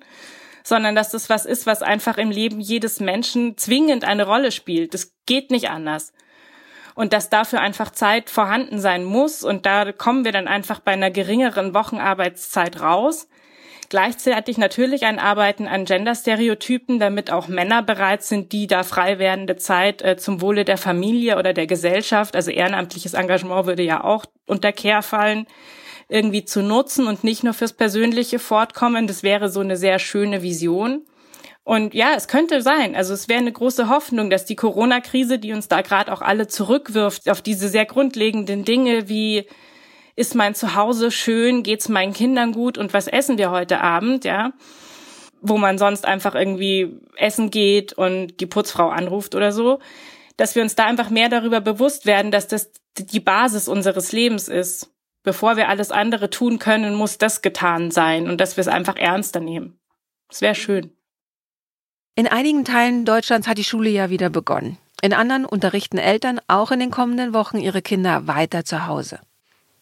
sondern 0.63 0.93
dass 0.93 1.09
das 1.09 1.29
was 1.29 1.45
ist, 1.45 1.65
was 1.65 1.81
einfach 1.81 2.17
im 2.17 2.29
Leben 2.29 2.59
jedes 2.59 2.99
Menschen 2.99 3.57
zwingend 3.57 4.03
eine 4.03 4.25
Rolle 4.25 4.51
spielt. 4.51 4.93
Das 4.93 5.15
geht 5.25 5.49
nicht 5.49 5.69
anders. 5.69 6.13
Und 6.93 7.13
dass 7.13 7.29
dafür 7.29 7.61
einfach 7.61 7.91
Zeit 7.91 8.29
vorhanden 8.29 8.79
sein 8.79 9.05
muss. 9.05 9.43
Und 9.43 9.65
da 9.65 9.93
kommen 9.93 10.25
wir 10.25 10.33
dann 10.33 10.49
einfach 10.49 10.81
bei 10.81 10.91
einer 10.91 11.09
geringeren 11.09 11.73
Wochenarbeitszeit 11.73 12.81
raus. 12.81 13.29
Gleichzeitig 13.91 14.57
natürlich 14.57 15.03
ein 15.03 15.19
Arbeiten 15.19 15.67
an 15.67 15.83
Genderstereotypen, 15.83 16.97
damit 16.97 17.29
auch 17.29 17.49
Männer 17.49 17.83
bereit 17.83 18.23
sind, 18.23 18.53
die 18.53 18.65
da 18.65 18.83
frei 18.83 19.19
werdende 19.19 19.57
Zeit 19.57 20.01
äh, 20.01 20.15
zum 20.15 20.39
Wohle 20.39 20.63
der 20.63 20.77
Familie 20.77 21.37
oder 21.37 21.51
der 21.51 21.67
Gesellschaft, 21.67 22.37
also 22.37 22.51
ehrenamtliches 22.51 23.15
Engagement 23.15 23.65
würde 23.65 23.83
ja 23.83 24.01
auch 24.01 24.23
unter 24.47 24.71
Kehr 24.71 25.01
fallen, 25.01 25.45
irgendwie 26.07 26.45
zu 26.45 26.61
nutzen 26.61 27.05
und 27.05 27.25
nicht 27.25 27.43
nur 27.43 27.53
fürs 27.53 27.73
persönliche 27.73 28.39
Fortkommen. 28.39 29.07
Das 29.07 29.23
wäre 29.23 29.49
so 29.49 29.59
eine 29.59 29.75
sehr 29.75 29.99
schöne 29.99 30.41
Vision. 30.41 31.05
Und 31.65 31.93
ja, 31.93 32.13
es 32.15 32.29
könnte 32.29 32.61
sein. 32.61 32.95
Also 32.95 33.13
es 33.13 33.27
wäre 33.27 33.41
eine 33.41 33.51
große 33.51 33.89
Hoffnung, 33.89 34.29
dass 34.29 34.45
die 34.45 34.55
Corona-Krise, 34.55 35.37
die 35.37 35.51
uns 35.51 35.67
da 35.67 35.81
gerade 35.81 36.13
auch 36.13 36.21
alle 36.21 36.47
zurückwirft, 36.47 37.29
auf 37.29 37.41
diese 37.41 37.67
sehr 37.67 37.85
grundlegenden 37.85 38.63
Dinge 38.63 39.09
wie 39.09 39.47
ist 40.21 40.35
mein 40.35 40.55
Zuhause 40.55 41.11
schön, 41.11 41.63
geht's 41.63 41.89
meinen 41.89 42.13
Kindern 42.13 42.53
gut 42.53 42.77
und 42.77 42.93
was 42.93 43.07
essen 43.07 43.37
wir 43.37 43.51
heute 43.51 43.81
Abend, 43.81 44.23
ja? 44.23 44.53
Wo 45.41 45.57
man 45.57 45.77
sonst 45.77 46.05
einfach 46.05 46.35
irgendwie 46.35 46.99
essen 47.17 47.49
geht 47.49 47.93
und 47.93 48.39
die 48.39 48.45
Putzfrau 48.45 48.89
anruft 48.89 49.35
oder 49.35 49.51
so, 49.51 49.79
dass 50.37 50.55
wir 50.55 50.61
uns 50.61 50.75
da 50.75 50.85
einfach 50.85 51.09
mehr 51.09 51.29
darüber 51.29 51.59
bewusst 51.59 52.05
werden, 52.05 52.31
dass 52.31 52.47
das 52.47 52.71
die 52.97 53.19
Basis 53.19 53.67
unseres 53.67 54.11
Lebens 54.11 54.47
ist 54.47 54.91
bevor 55.23 55.57
wir 55.57 55.69
alles 55.69 55.91
andere 55.91 56.29
tun 56.29 56.59
können, 56.59 56.95
muss 56.95 57.17
das 57.17 57.41
getan 57.41 57.91
sein 57.91 58.29
und 58.29 58.39
dass 58.39 58.57
wir 58.57 58.61
es 58.61 58.67
einfach 58.67 58.95
ernster 58.95 59.39
nehmen. 59.39 59.79
Es 60.29 60.41
wäre 60.41 60.55
schön. 60.55 60.91
In 62.15 62.27
einigen 62.27 62.65
Teilen 62.65 63.05
Deutschlands 63.05 63.47
hat 63.47 63.57
die 63.57 63.63
Schule 63.63 63.89
ja 63.89 64.09
wieder 64.09 64.29
begonnen. 64.29 64.77
In 65.01 65.13
anderen 65.13 65.45
unterrichten 65.45 65.97
Eltern 65.97 66.39
auch 66.47 66.71
in 66.71 66.79
den 66.79 66.91
kommenden 66.91 67.33
Wochen 67.33 67.57
ihre 67.57 67.81
Kinder 67.81 68.27
weiter 68.27 68.65
zu 68.65 68.85
Hause. 68.85 69.19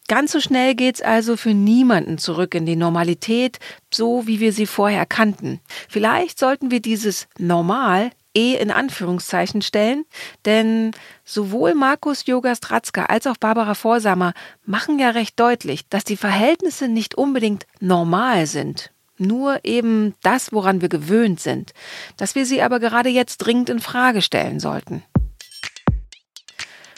Ganz 0.10 0.32
so 0.32 0.39
schnell 0.39 0.74
geht's 0.74 1.04
also 1.04 1.38
für 1.38 1.54
niemanden 1.54 2.17
zurück 2.17 2.56
in 2.56 2.65
die 2.65 2.76
Normalität, 2.76 3.60
so 3.93 4.26
wie 4.26 4.39
wir 4.39 4.52
sie 4.54 4.65
vorher 4.65 5.06
kannten. 5.06 5.62
Vielleicht 5.88 6.39
sollten 6.39 6.72
wir 6.72 6.82
dieses 6.82 7.28
Normal 7.38 8.10
eh 8.36 8.56
in 8.56 8.72
Anführungszeichen 8.72 9.62
stellen, 9.62 10.06
denn 10.45 10.93
sowohl 11.26 11.76
Markus 11.76 12.26
Jogastratzka 12.26 13.06
als 13.06 13.28
auch 13.28 13.38
Barbara 13.38 13.76
Vorsamer 13.76 14.34
machen 14.65 14.98
ja 14.98 15.12
recht 15.12 15.39
deutlich, 15.39 15.88
dass 15.89 16.06
die 16.06 16.17
Verhältnisse 16.17 16.88
nicht 16.88 17.13
unbedingt 17.13 17.67
normal 17.80 18.48
sind. 18.48 18.91
Nur 19.19 19.60
eben 19.63 20.15
das, 20.24 20.52
woran 20.52 20.82
wir 20.82 20.89
gewöhnt 20.89 21.39
sind, 21.39 21.74
dass 22.17 22.34
wir 22.34 22.48
sie 22.48 22.63
aber 22.63 22.80
gerade 22.80 23.10
jetzt 23.10 23.38
dringend 23.38 23.69
in 23.69 23.80
Frage 23.80 24.24
stellen 24.24 24.60
sollten. 24.60 25.04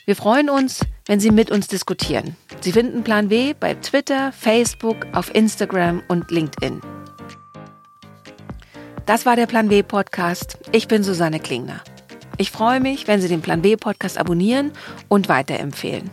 Wir 0.06 0.16
freuen 0.16 0.50
uns, 0.50 0.82
wenn 1.12 1.20
Sie 1.20 1.32
mit 1.32 1.52
uns 1.52 1.68
diskutieren. 1.68 2.38
Sie 2.62 2.72
finden 2.72 3.04
Plan 3.04 3.30
W 3.30 3.54
bei 3.60 3.74
Twitter, 3.74 4.32
Facebook, 4.32 4.96
auf 5.12 5.36
Instagram 5.36 6.02
und 6.08 6.32
LinkedIn. 6.32 6.80
Das 9.06 9.26
war 9.26 9.36
der 9.36 9.46
Plan 9.46 9.70
W 9.70 9.84
Podcast. 9.84 10.58
Ich 10.72 10.88
bin 10.88 11.04
Susanne 11.04 11.42
Klingner. 11.42 11.82
Ich 12.38 12.50
freue 12.50 12.80
mich, 12.80 13.10
wenn 13.10 13.20
Sie 13.20 13.28
den 13.28 13.42
Plan 13.42 13.62
W 13.62 13.76
Podcast 13.76 14.18
abonnieren 14.18 14.72
und 15.10 15.28
weiterempfehlen. 15.28 16.10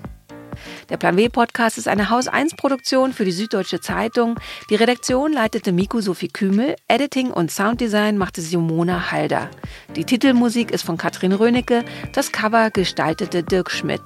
Der 0.89 0.97
Plan 0.97 1.17
W 1.17 1.29
Podcast 1.29 1.79
ist 1.79 1.87
eine 1.87 2.11
Haus 2.11 2.27
1 2.27 2.57
Produktion 2.57 3.13
für 3.13 3.25
die 3.25 3.31
Süddeutsche 3.31 3.81
Zeitung. 3.81 4.35
Die 4.69 4.75
Redaktion 4.75 5.33
leitete 5.33 5.71
Miku 5.71 6.01
Sophie 6.01 6.27
Kümel, 6.27 6.75
Editing 6.89 7.31
und 7.31 7.53
Sounddesign 7.53 8.19
machte 8.19 8.41
Simona 8.41 9.13
Halder. 9.13 9.49
Die 9.95 10.03
Titelmusik 10.03 10.73
ist 10.73 10.83
von 10.83 10.97
Katrin 10.97 11.35
Rönecke, 11.35 11.85
das 12.15 12.33
Cover 12.33 12.73
gestaltete 12.73 13.45
Dirk 13.45 13.71
Schmidt. 13.71 14.03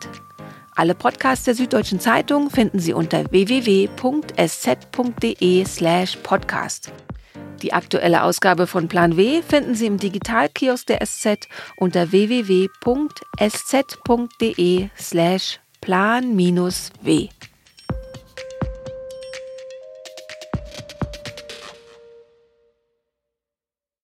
Alle 0.75 0.95
Podcasts 0.95 1.45
der 1.45 1.55
Süddeutschen 1.55 2.01
Zeitung 2.01 2.49
finden 2.49 2.79
Sie 2.79 2.95
unter 2.95 3.31
www.sz.de 3.31 3.95
slash 5.67 6.17
podcast. 6.23 6.91
Die 7.61 7.75
aktuelle 7.75 8.23
Ausgabe 8.23 8.67
von 8.67 8.89
Plan 8.89 9.19
W 9.19 9.43
finden 9.43 9.75
Sie 9.75 9.85
im 9.87 9.99
Digitalkiosk 9.99 10.87
der 10.87 11.05
SZ 11.05 11.47
unter 11.77 12.11
www.sz.de 12.11 12.69
slash 14.99 15.61
plan-w. 15.81 17.29